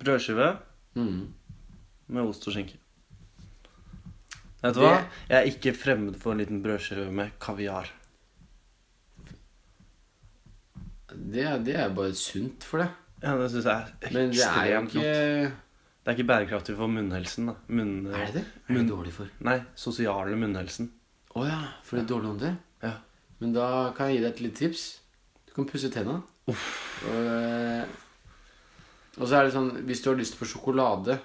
Brødskive 0.00 0.50
Mm. 0.98 1.28
med 2.08 2.22
ost 2.26 2.46
og 2.48 2.52
skinke. 2.56 2.76
Vet 4.62 4.74
du 4.74 4.80
hva? 4.82 4.96
Jeg 5.30 5.36
er 5.38 5.46
ikke 5.52 5.72
fremmed 5.78 6.14
for 6.20 6.32
en 6.32 6.38
liten 6.42 6.62
brødskive 6.62 7.06
med 7.12 7.30
kaviar. 7.40 7.88
Det, 11.10 11.42
er- 11.44 11.58
det 11.64 11.76
er 11.76 11.94
bare 11.94 12.14
sunt 12.14 12.64
for 12.64 12.78
deg. 12.82 12.88
Ja, 13.22 13.34
det 13.36 13.50
syns 13.52 13.64
jeg 13.64 13.76
er 14.02 14.12
Men 14.14 14.30
det 14.30 14.44
er 14.44 14.66
jo 14.66 14.80
ekstremt 14.80 14.94
ikke 14.94 15.00
godt. 15.48 15.52
Det 16.10 16.16
er 16.16 16.24
ikke 16.24 16.26
bærekraftig 16.32 16.74
for 16.76 16.90
munnhelsen. 16.90 17.46
da. 17.46 17.52
Munn... 17.68 18.06
Er 18.10 18.24
det 18.26 18.34
det? 18.40 18.44
Er 18.66 18.72
Munn- 18.74 18.88
det 18.88 18.90
dårlig 18.90 19.12
for? 19.14 19.28
Nei, 19.46 19.60
sosiale 19.78 20.34
munnhelsen. 20.36 20.88
Å 21.38 21.44
ja, 21.46 21.58
for 21.86 21.96
det 21.96 22.02
er 22.02 22.08
dårlig 22.10 22.30
ånde? 22.32 22.48
Ja. 22.82 22.90
Men 23.38 23.52
da 23.54 23.66
kan 23.94 24.08
jeg 24.10 24.16
gi 24.18 24.22
deg 24.24 24.32
et 24.32 24.40
lite 24.42 24.58
tips. 24.64 24.82
Du 25.46 25.52
kan 25.54 25.68
pusse 25.70 25.90
tenna. 25.94 26.16
Og, 26.50 26.56
eh, 27.12 27.84
og 29.20 29.28
så 29.28 29.36
er 29.38 29.44
det 29.46 29.52
sånn 29.54 29.68
Hvis 29.86 30.02
du 30.02 30.08
har 30.10 30.18
lyst 30.18 30.34
på 30.40 30.48
sjokolade, 30.50 31.20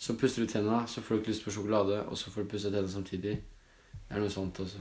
så 0.00 0.16
pusser 0.16 0.46
du 0.46 0.48
tenna, 0.54 0.86
så 0.88 1.02
får 1.04 1.18
du 1.18 1.20
ikke 1.20 1.32
lyst 1.34 1.44
på 1.44 1.52
sjokolade, 1.58 2.00
og 2.08 2.16
så 2.16 2.32
får 2.32 2.46
du 2.46 2.50
pusse 2.54 2.72
tenna 2.72 2.88
samtidig. 2.88 3.34
Det 4.08 4.16
er 4.16 4.22
noe 4.24 4.32
sånt 4.32 4.56
også. 4.64 4.80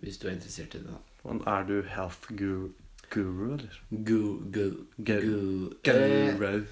Hvis 0.00 0.16
du 0.22 0.28
er 0.30 0.38
interessert 0.38 0.78
i 0.78 0.80
det. 0.80 0.88
da. 0.88 1.02
Men 1.28 1.42
Er 1.46 1.68
du 1.68 1.82
health 1.82 2.24
guru, 2.32 2.70
guru 3.12 3.52
eller? 3.58 3.78
Gu, 3.92 4.40
gu, 4.48 4.64
Gu- 4.96 5.20
gu. 5.20 5.92
Eh, 5.92 6.38
Guru. 6.38 6.64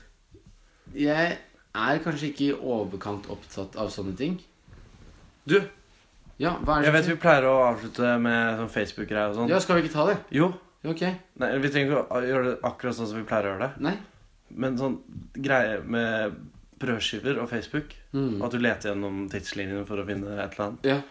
jeg 0.97 1.39
er 1.75 1.99
kanskje 2.05 2.31
ikke 2.33 2.47
i 2.49 2.55
overkant 2.57 3.29
opptatt 3.31 3.77
av 3.79 3.91
sånne 3.95 4.17
ting. 4.19 4.41
Du, 5.47 5.61
Ja, 6.41 6.55
hva 6.65 6.79
er 6.79 6.81
det 6.81 6.87
jeg 6.89 6.93
vet 6.95 7.05
som 7.05 7.15
vi 7.15 7.21
pleier 7.21 7.45
å 7.45 7.57
avslutte 7.69 8.11
med 8.25 8.57
sånn 8.63 8.71
Facebook-greier 8.73 9.29
og 9.29 9.35
sånn. 9.37 9.51
Ja, 9.53 9.59
skal 9.61 9.77
vi 9.77 9.83
ikke 9.85 9.93
ta 9.93 10.07
det? 10.09 10.15
Jo. 10.33 10.47
Ok. 10.89 11.03
Nei, 11.37 11.51
vi 11.61 11.69
trenger 11.69 11.91
ikke 11.93 12.05
å 12.17 12.21
gjøre 12.25 12.45
det 12.47 12.55
akkurat 12.65 12.97
sånn 12.97 13.07
som 13.11 13.19
vi 13.21 13.27
pleier 13.29 13.45
å 13.45 13.51
gjøre 13.53 13.67
det. 13.67 13.83
Nei. 13.85 13.93
Men 14.57 14.79
sånn 14.81 14.97
greie 15.37 15.83
med 15.85 16.39
brødskiver 16.81 17.43
og 17.43 17.51
Facebook, 17.51 17.93
Mm. 18.15 18.41
og 18.41 18.47
at 18.47 18.53
du 18.53 18.59
leter 18.59 18.89
gjennom 18.91 19.29
tidslinjene 19.31 19.85
for 19.87 20.01
å 20.01 20.07
finne 20.07 20.33
et 20.43 20.55
eller 20.57 20.65
annet. 20.67 20.85
Ja. 20.89 21.03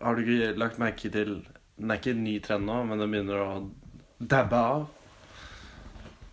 Har 0.00 0.14
du 0.14 0.22
ikke 0.22 0.56
lagt 0.58 0.78
merke 0.78 1.10
til 1.12 1.42
Den 1.76 1.90
er 1.90 1.96
ikke 1.98 2.10
en 2.14 2.22
ny 2.24 2.38
trend 2.38 2.64
nå, 2.66 2.84
men 2.86 2.98
den 3.00 3.10
begynner 3.10 3.40
å 3.42 3.70
dabbe 4.22 4.54
av. 4.54 4.86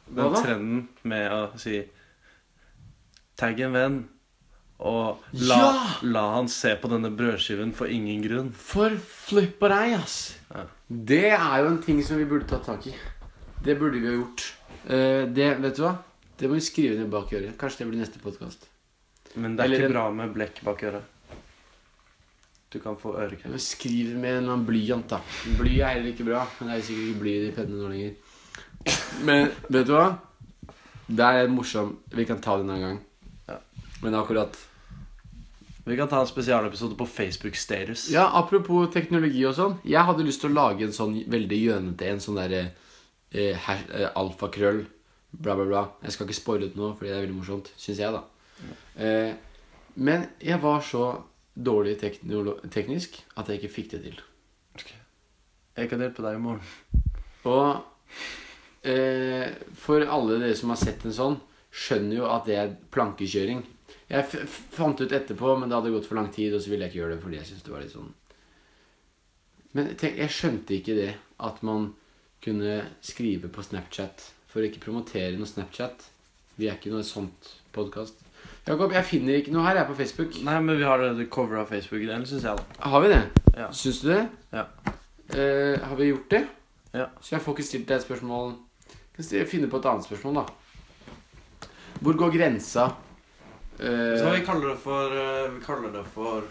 Den 0.07 0.15
Hva 0.23 0.33
da? 0.35 0.41
trenden 0.43 0.87
med 1.03 1.31
å 1.31 1.57
si 1.57 1.79
Tagg 3.41 3.61
en 3.65 3.73
venn, 3.73 3.95
og 4.85 5.21
la, 5.33 5.57
Ja! 5.57 5.71
la 6.05 6.23
han 6.35 6.49
se 6.51 6.75
på 6.77 6.89
denne 6.91 7.09
brødskiven 7.17 7.71
for 7.73 7.89
ingen 7.89 8.21
grunn. 8.21 8.51
For 8.53 8.93
flippa 9.01 9.71
deg, 9.73 9.95
ass. 9.97 10.17
Ja. 10.51 10.67
Det 10.89 11.23
er 11.31 11.63
jo 11.63 11.71
en 11.71 11.81
ting 11.81 12.03
som 12.05 12.21
vi 12.21 12.27
burde 12.29 12.45
tatt 12.49 12.67
tak 12.69 12.85
i. 12.91 12.93
Det 13.65 13.77
burde 13.79 14.01
vi 14.01 14.09
ha 14.09 14.13
gjort. 14.13 14.45
Uh, 14.85 15.25
det, 15.33 15.55
vet 15.61 15.77
du 15.77 15.83
hva? 15.85 15.95
Det 16.37 16.49
må 16.49 16.57
vi 16.57 16.65
skrive 16.65 16.97
ned 16.97 17.09
bak 17.13 17.33
øret. 17.37 17.57
Kanskje 17.57 17.83
det 17.83 17.89
blir 17.91 18.01
neste 18.01 18.21
podkast. 18.21 18.65
Men 19.35 19.55
det 19.55 19.63
er 19.63 19.69
Eller 19.69 19.83
ikke 19.85 19.93
bra 19.93 20.05
med 20.13 20.33
blekk 20.37 20.63
bak 20.65 20.85
øret. 20.89 21.37
Du 22.71 22.79
kan 22.79 22.95
få 22.97 23.17
ørekreft. 23.19 23.61
Skriv 23.61 24.15
med 24.15 24.31
en 24.31 24.43
eller 24.43 24.53
annen 24.53 24.65
blyant, 24.65 25.09
da. 25.11 25.19
Bly 25.59 25.79
er 25.81 25.95
heller 25.97 26.13
ikke 26.13 26.25
bra. 26.29 26.45
Men 26.59 26.69
det 26.71 26.77
er 26.77 26.85
sikkert 26.87 27.09
ikke 27.09 27.21
bly 27.25 27.33
i 27.35 27.45
de 27.45 27.53
pennene 27.57 27.81
nå 27.81 27.89
lenger. 27.91 28.13
Men 29.27 29.49
vet 29.67 29.87
du 29.89 29.93
hva? 29.97 30.05
Det 31.11 31.31
er 31.41 31.51
morsomt. 31.51 32.05
Vi 32.15 32.25
kan 32.25 32.39
ta 32.41 32.55
det 32.57 32.65
en 32.65 32.73
annen 32.73 32.85
gang. 32.87 33.01
Men 34.01 34.15
akkurat 34.17 34.57
Vi 35.85 35.97
kan 35.97 36.07
ta 36.07 36.19
en 36.21 36.27
spesialepisode 36.29 36.95
på 36.95 37.05
Facebook 37.09 37.55
Status. 37.57 38.09
Ja, 38.13 38.27
apropos 38.37 38.91
teknologi 38.93 39.41
og 39.49 39.55
sånn. 39.57 39.79
Jeg 39.83 40.03
hadde 40.05 40.23
lyst 40.27 40.41
til 40.43 40.51
å 40.51 40.53
lage 40.59 40.85
en 40.85 40.93
sånn 40.93 41.15
veldig 41.29 41.57
gjønete 41.57 42.05
en 42.11 42.21
sånn 42.21 42.37
derre 42.37 42.59
eh, 43.33 43.57
hash- 43.65 43.89
eh, 43.97 44.09
alfakrøll, 44.15 44.83
bla, 45.33 45.55
bla, 45.57 45.65
bla. 45.65 45.81
Jeg 46.05 46.13
skal 46.13 46.27
ikke 46.29 46.37
spoile 46.37 46.69
ut 46.69 46.77
noe, 46.77 46.93
fordi 46.99 47.09
det 47.09 47.17
er 47.17 47.25
veldig 47.25 47.37
morsomt, 47.39 47.71
syns 47.81 47.97
jeg, 48.03 48.13
da. 48.13 48.21
Eh, 49.01 49.33
men 49.95 50.27
jeg 50.39 50.61
var 50.61 50.85
så 50.85 51.03
dårlig 51.57 51.97
teknolo- 51.99 52.59
teknisk 52.71 53.17
at 53.35 53.49
jeg 53.49 53.59
ikke 53.63 53.73
fikk 53.79 53.89
det 53.95 54.03
til. 54.05 54.21
Jeg 55.81 55.89
kan 55.89 55.99
hjelpe 56.05 56.21
deg 56.27 56.37
i 56.37 56.45
morgen. 56.45 57.03
Og 57.49 57.81
eh, 58.85 59.49
for 59.81 60.05
alle 60.05 60.37
dere 60.43 60.55
som 60.59 60.69
har 60.73 60.79
sett 60.81 61.05
en 61.09 61.15
sånn, 61.15 61.37
skjønner 61.71 62.17
jo 62.21 62.29
at 62.29 62.45
det 62.45 62.57
er 62.59 62.73
plankekjøring. 62.93 63.63
Jeg 64.11 64.47
fant 64.75 64.99
ut 64.99 65.13
etterpå, 65.15 65.53
men 65.59 65.69
det 65.71 65.77
hadde 65.77 65.93
gått 65.93 66.07
for 66.09 66.19
lang 66.19 66.27
tid, 66.33 66.53
og 66.53 66.59
så 66.63 66.71
ville 66.71 66.83
jeg 66.83 66.91
ikke 66.91 66.99
gjøre 66.99 67.15
det 67.15 67.23
fordi 67.23 67.37
jeg 67.39 67.47
syntes 67.47 67.63
det 67.63 67.71
var 67.71 67.83
litt 67.85 67.93
sånn 67.93 68.09
Men 69.77 69.91
tenk, 69.95 70.17
jeg 70.19 70.35
skjønte 70.35 70.75
ikke 70.75 70.95
det 70.97 71.11
at 71.47 71.61
man 71.63 71.93
kunne 72.43 72.81
skrive 73.05 73.47
på 73.53 73.63
Snapchat. 73.63 74.25
For 74.51 74.59
å 74.59 74.67
ikke 74.67 74.81
promotere 74.83 75.37
noe 75.39 75.47
Snapchat. 75.47 76.03
Vi 76.57 76.67
er 76.67 76.75
ikke 76.75 76.91
noe 76.91 77.05
sånt 77.07 77.53
podkast. 77.71 78.17
Jakob, 78.67 78.91
jeg 78.93 79.07
finner 79.07 79.37
ikke 79.39 79.53
noe 79.53 79.63
her. 79.63 79.77
Jeg 79.79 79.85
er 79.85 79.89
på 79.89 79.95
Facebook. 79.97 80.35
Nei, 80.43 80.57
men 80.65 80.75
vi 80.77 80.85
har 80.85 81.01
det 81.01 81.29
covra 81.31 81.61
av 81.63 81.71
Facebook-delen, 81.71 82.25
syns 82.27 82.43
jeg. 82.49 82.57
da 82.57 82.89
Har 82.91 83.05
vi 83.05 83.13
det? 83.13 83.21
Ja. 83.55 83.69
Syns 83.73 84.01
du 84.03 84.09
det? 84.11 84.25
Ja. 84.51 84.65
Eh, 85.31 85.77
har 85.79 85.95
vi 85.95 86.09
gjort 86.09 86.27
det? 86.33 86.41
Ja. 86.91 87.07
Så 87.23 87.37
jeg 87.37 87.45
får 87.45 87.55
ikke 87.55 87.67
stilt 87.69 87.87
deg 87.87 88.01
et 88.01 88.05
spørsmål. 88.05 88.57
Kan 89.15 89.29
jeg 89.37 89.47
finne 89.47 89.71
på 89.71 89.79
et 89.79 89.87
annet 89.87 90.09
spørsmål, 90.09 90.41
da. 90.41 91.69
Hvor 92.01 92.19
går 92.19 92.35
grensa? 92.35 92.89
Eh, 93.81 94.17
Så 94.19 94.29
vi 94.35 94.43
kaller 94.45 94.67
det 94.69 94.77
for 94.83 95.05
eh, 95.17 95.47
Vi 95.55 95.61
kaller 95.65 95.89
det 95.95 96.03
for 96.13 96.41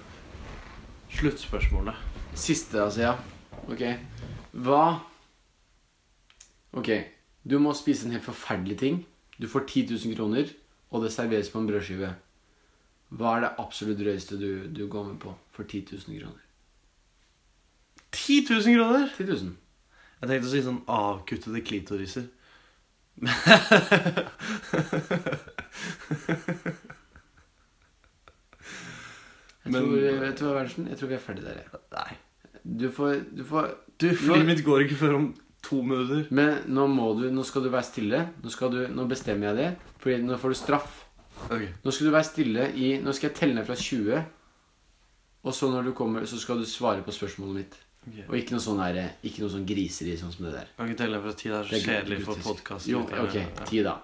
sluttspørsmålet. 1.10 1.94
Siste, 2.34 2.82
altså, 2.82 3.00
ja. 3.00 3.14
Ok. 3.70 3.82
Hva 4.52 5.00
Ok. 6.72 6.90
Du 7.42 7.58
må 7.58 7.72
spise 7.74 8.06
en 8.06 8.12
helt 8.14 8.24
forferdelig 8.26 8.78
ting. 8.78 9.06
Du 9.40 9.48
får 9.48 9.60
10 9.66 9.86
000 10.06 10.14
kroner, 10.16 10.44
og 10.90 11.02
det 11.02 11.12
serveres 11.14 11.48
på 11.50 11.58
en 11.58 11.66
brødskive. 11.70 12.12
Hva 13.10 13.32
er 13.36 13.40
det 13.46 13.54
absolutt 13.58 13.98
drøyeste 13.98 14.36
du, 14.38 14.66
du 14.70 14.86
går 14.88 15.04
med 15.08 15.18
på 15.22 15.34
for 15.50 15.62
10 15.64 15.86
000 16.06 16.20
kroner? 16.20 16.38
10 18.12 18.46
000 18.50 18.62
kroner! 18.76 19.08
10 19.16 19.24
000. 19.24 19.56
Jeg 20.20 20.28
tenkte 20.28 20.46
å 20.46 20.50
si 20.52 20.62
sånn 20.66 20.82
avkuttede 20.86 21.60
klitoriser. 21.64 22.24
Jeg 29.64 29.72
Men- 29.72 29.82
tror, 29.82 29.96
jeg, 29.98 30.36
tror. 30.36 30.88
Jeg 30.88 30.98
tror 30.98 31.08
vi 31.08 31.14
er 31.14 31.18
ferdig 31.18 31.44
der. 31.44 31.54
jeg. 31.60 31.80
Nei. 31.92 32.16
Du 32.80 32.90
får, 32.90 33.24
du 33.36 33.44
får 33.44 33.70
Du, 34.00 34.06
Livet 34.08 34.46
mitt 34.46 34.64
går 34.64 34.80
ikke 34.86 34.96
før 34.96 35.14
om 35.14 35.34
to 35.62 35.82
minutter. 35.82 36.26
Men 36.30 36.62
nå 36.68 36.86
må 36.88 37.10
du 37.20 37.30
Nå 37.30 37.44
skal 37.44 37.62
du 37.62 37.68
være 37.68 37.84
stille. 37.84 38.20
Nå, 38.42 38.70
du, 38.70 38.86
nå 38.88 39.06
bestemmer 39.08 39.50
jeg 39.50 39.56
det. 39.56 39.76
Fordi 39.98 40.22
nå 40.22 40.38
får 40.40 40.48
du 40.48 40.54
straff. 40.54 41.04
Ok. 41.50 41.66
Nå 41.84 41.92
skal 41.92 42.06
du 42.06 42.12
være 42.12 42.24
stille 42.24 42.66
i 42.76 43.00
Nå 43.02 43.12
skal 43.12 43.30
jeg 43.30 43.36
telle 43.36 43.54
ned 43.54 43.66
fra 43.66 43.74
20. 43.76 44.24
Og 45.44 45.54
så 45.54 45.70
når 45.72 45.84
du 45.84 45.92
kommer, 45.92 46.24
så 46.28 46.38
skal 46.40 46.58
du 46.60 46.64
svare 46.68 47.02
på 47.02 47.12
spørsmålet 47.12 47.54
mitt. 47.54 47.78
Ok. 48.08 48.18
Og 48.28 48.36
ikke 48.36 48.56
noe 48.56 48.64
sånn 48.64 48.80
Ikke 49.22 49.42
noe 49.44 49.52
sånn 49.52 49.66
griseri 49.68 50.16
sånn 50.16 50.32
som 50.32 50.46
det 50.46 50.52
der. 50.54 50.68
Kan 50.76 50.88
ikke 50.88 51.02
telle 51.04 51.20
fra 51.20 51.32
ti. 51.32 51.48
Det 51.48 51.58
er 51.58 51.64
så 51.64 51.84
kjedelig 51.84 52.24
for 52.24 52.34
podkasten. 52.44 52.90
Jo, 52.92 53.00
ok. 53.04 53.64
Ti, 53.68 53.82
da. 53.82 53.98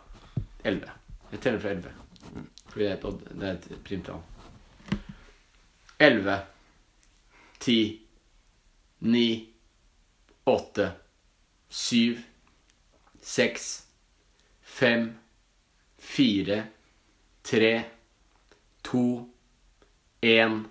Elleve. 0.65 0.93
Jeg 1.33 1.41
teller 1.41 1.59
fra 1.59 1.71
elleve. 1.71 1.93
Fordi 2.69 2.85
det 2.85 2.91
er 2.93 2.97
et, 2.97 3.29
det 3.41 3.49
er 3.49 3.53
et 3.53 3.85
primtall. 3.85 4.21
Elleve. 5.99 6.47
Ti. 7.59 8.07
Ni. 8.99 9.55
Åtte. 10.45 10.93
Syv. 11.69 12.23
Seks. 13.21 13.87
Fem. 14.61 15.19
Fire. 15.99 16.67
Tre. 17.43 17.85
To. 18.83 19.05
Én. 20.23 20.65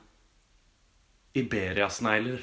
Iberia-snegler. 1.35 2.41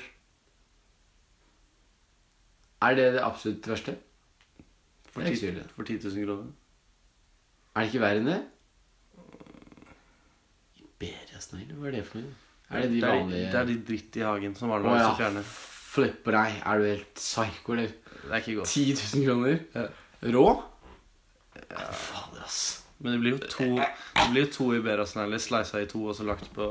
Er 2.82 2.94
det 2.98 3.12
det 3.14 3.22
absolutt 3.22 3.68
verste? 3.68 3.94
For, 5.12 5.22
10 5.22 5.62
for 5.76 5.82
10 5.84 6.00
000 6.02 6.24
kroner. 6.24 6.52
Er 7.74 7.80
det 7.80 7.88
ikke 7.92 8.02
verre 8.02 8.20
enn 8.20 8.28
det? 8.28 8.40
Iberiasnegler, 10.82 11.76
hva 11.78 11.90
er 11.90 11.94
det 11.98 12.06
for 12.08 12.20
noe? 12.24 12.41
Er 12.72 12.80
det 12.86 12.90
de 12.92 13.00
vanlige 13.04 13.48
det 13.52 13.58
er 13.60 13.66
de 13.68 13.76
dritt 13.88 14.16
i 14.16 14.24
hagen 14.26 14.54
som 14.58 14.70
Å 14.70 14.76
har 14.76 14.80
lyst 14.86 15.02
til 15.02 15.12
å 15.12 15.20
fjerne. 15.22 15.42
Flipper 15.92 16.32
deg. 16.38 16.60
Er 16.64 16.74
du 16.78 16.84
helt 16.88 17.14
psycho, 17.20 17.72
eller? 17.76 17.90
Det 18.22 18.30
er 18.30 18.38
ikke 18.40 18.58
godt. 18.60 18.68
10 18.72 18.94
000 19.16 19.26
kroner? 19.26 19.56
Ja. 19.74 19.86
Rå? 20.36 20.46
Ja. 21.58 21.90
Fader, 21.92 22.42
ass. 22.46 22.60
Men 23.02 23.16
det 23.16 23.20
blir 23.20 23.32
jo 23.34 23.38
to 23.50 23.66
Det 23.74 24.26
blir 24.30 24.44
jo 24.44 24.50
to 24.54 24.64
Iberia-snegler 24.76 25.40
slisa 25.42 25.80
i 25.82 25.88
to 25.90 26.00
og 26.06 26.14
så 26.14 26.22
lagt 26.28 26.46
på. 26.54 26.64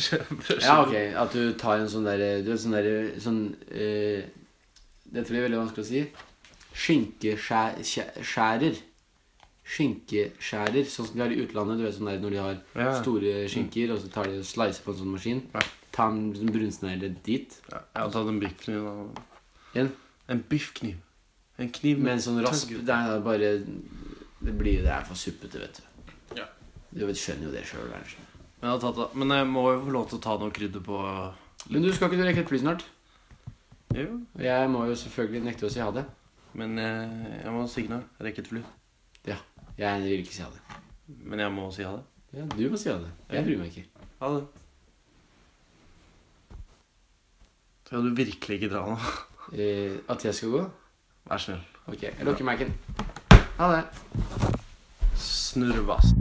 Ja, 0.60 0.74
ok. 0.84 0.94
At 1.22 1.32
du 1.32 1.42
tar 1.58 1.80
en 1.80 1.88
sånn 1.88 2.04
derre 2.04 2.42
Du 2.44 2.50
vet 2.52 2.60
sånn 2.60 2.76
derre 2.76 3.20
sånn 3.22 3.40
eh, 3.72 4.20
Dette 5.08 5.32
blir 5.32 5.46
veldig 5.46 5.62
vanskelig 5.62 5.84
å 5.86 5.88
si. 5.88 6.02
Skinkeskjærer. 6.84 8.74
Skinkeskjærer, 9.70 10.86
sånn 10.90 11.06
som 11.08 11.16
de 11.16 11.22
har 11.24 11.32
i 11.34 11.40
utlandet. 11.44 11.78
Du 11.78 11.84
vet 11.86 11.94
sånn 11.96 12.08
der 12.10 12.18
Når 12.22 12.30
de 12.30 12.40
har 12.42 12.56
Ja. 12.76 13.02
store 13.02 13.48
skinker, 13.48 13.92
og 13.94 14.00
så 14.00 14.10
tar 14.12 14.24
de 14.24 14.38
og 14.38 14.44
slicer 14.44 14.82
på 14.82 14.92
en 14.92 14.98
sånn 14.98 15.12
maskin. 15.14 15.42
Ja. 15.54 15.60
Ta 15.92 16.08
en 16.08 16.32
sånn 16.34 16.50
brunsnegle 16.52 17.14
dit. 17.22 17.60
Ja, 17.70 17.78
jeg 17.94 18.02
har 18.02 18.10
tatt 18.10 18.28
en 18.28 18.40
biffkniv. 18.40 18.84
da. 18.84 19.22
En 19.80 19.92
En 20.28 20.40
biffkniv. 20.48 20.96
En 21.58 21.70
kniv 21.70 21.98
med 21.98 22.12
en 22.12 22.18
sånn 22.18 22.42
rasp. 22.44 22.68
Det 22.68 22.88
er 22.88 23.20
bare 23.20 23.64
Det 24.42 24.56
blir 24.56 24.82
Det 24.82 24.86
er 24.88 25.02
for 25.04 25.14
suppete, 25.14 25.58
vet 25.58 25.74
du. 25.80 26.36
Ja. 26.36 26.44
Du 26.94 27.06
vet, 27.06 27.16
skjønner 27.16 27.44
jo 27.44 27.50
det 27.50 27.64
sjøl. 27.64 27.90
Men 28.62 28.70
jeg, 28.72 28.80
tatt. 28.80 29.14
Men 29.14 29.28
jeg 29.28 29.46
må 29.46 29.72
jo 29.74 29.84
få 29.86 29.92
lov 29.92 30.08
til 30.08 30.18
å 30.18 30.22
ta 30.22 30.36
noe 30.38 30.50
krydder 30.50 30.80
på 30.80 31.34
Men 31.70 31.82
du 31.82 31.92
skal 31.92 32.08
ikke 32.08 32.16
du 32.16 32.24
rekke 32.24 32.38
et 32.38 32.48
fly 32.48 32.58
snart? 32.58 32.82
Jo, 33.94 34.20
jeg 34.38 34.68
må 34.70 34.86
jo 34.86 34.94
selvfølgelig 34.94 35.42
nekte 35.44 35.66
å 35.66 35.70
si 35.70 35.80
ha 35.80 35.90
det. 35.90 36.04
men 36.54 36.76
jeg, 36.76 37.42
jeg 37.44 37.52
må 37.52 37.68
signe. 37.68 38.04
Rekke 38.20 38.38
et 38.38 38.46
fly. 38.48 38.62
Ja. 39.26 39.36
Jeg 39.80 40.02
vil 40.04 40.18
ikke 40.20 40.34
si 40.36 40.42
ha 40.44 40.48
det. 40.52 40.80
Men 41.24 41.40
jeg 41.40 41.52
må 41.56 41.70
si 41.72 41.84
ha 41.86 41.92
det. 41.96 42.02
Ja, 42.36 42.44
Du 42.52 42.66
må 42.70 42.76
si 42.78 42.90
ha 42.92 42.98
det. 43.00 43.10
Jeg 43.32 43.44
bryr 43.46 43.58
meg 43.62 43.72
ikke. 43.72 44.04
Ha 44.20 44.28
det. 44.36 44.42
Skal 47.86 48.04
du 48.06 48.14
virkelig 48.14 48.60
ikke 48.60 48.72
dra 48.74 48.84
nå? 48.92 49.00
Eh, 49.50 49.96
at 50.08 50.22
jeg 50.24 50.34
skal 50.36 50.50
gå? 50.52 50.58
Vær 51.26 51.40
snill. 51.42 51.62
Ok, 51.90 52.02
jeg 52.04 52.26
lukker 52.28 52.44
Mac-en. 52.46 52.68
Ha 53.58 53.66
det. 53.72 53.80
Snurrebass. 55.18 56.12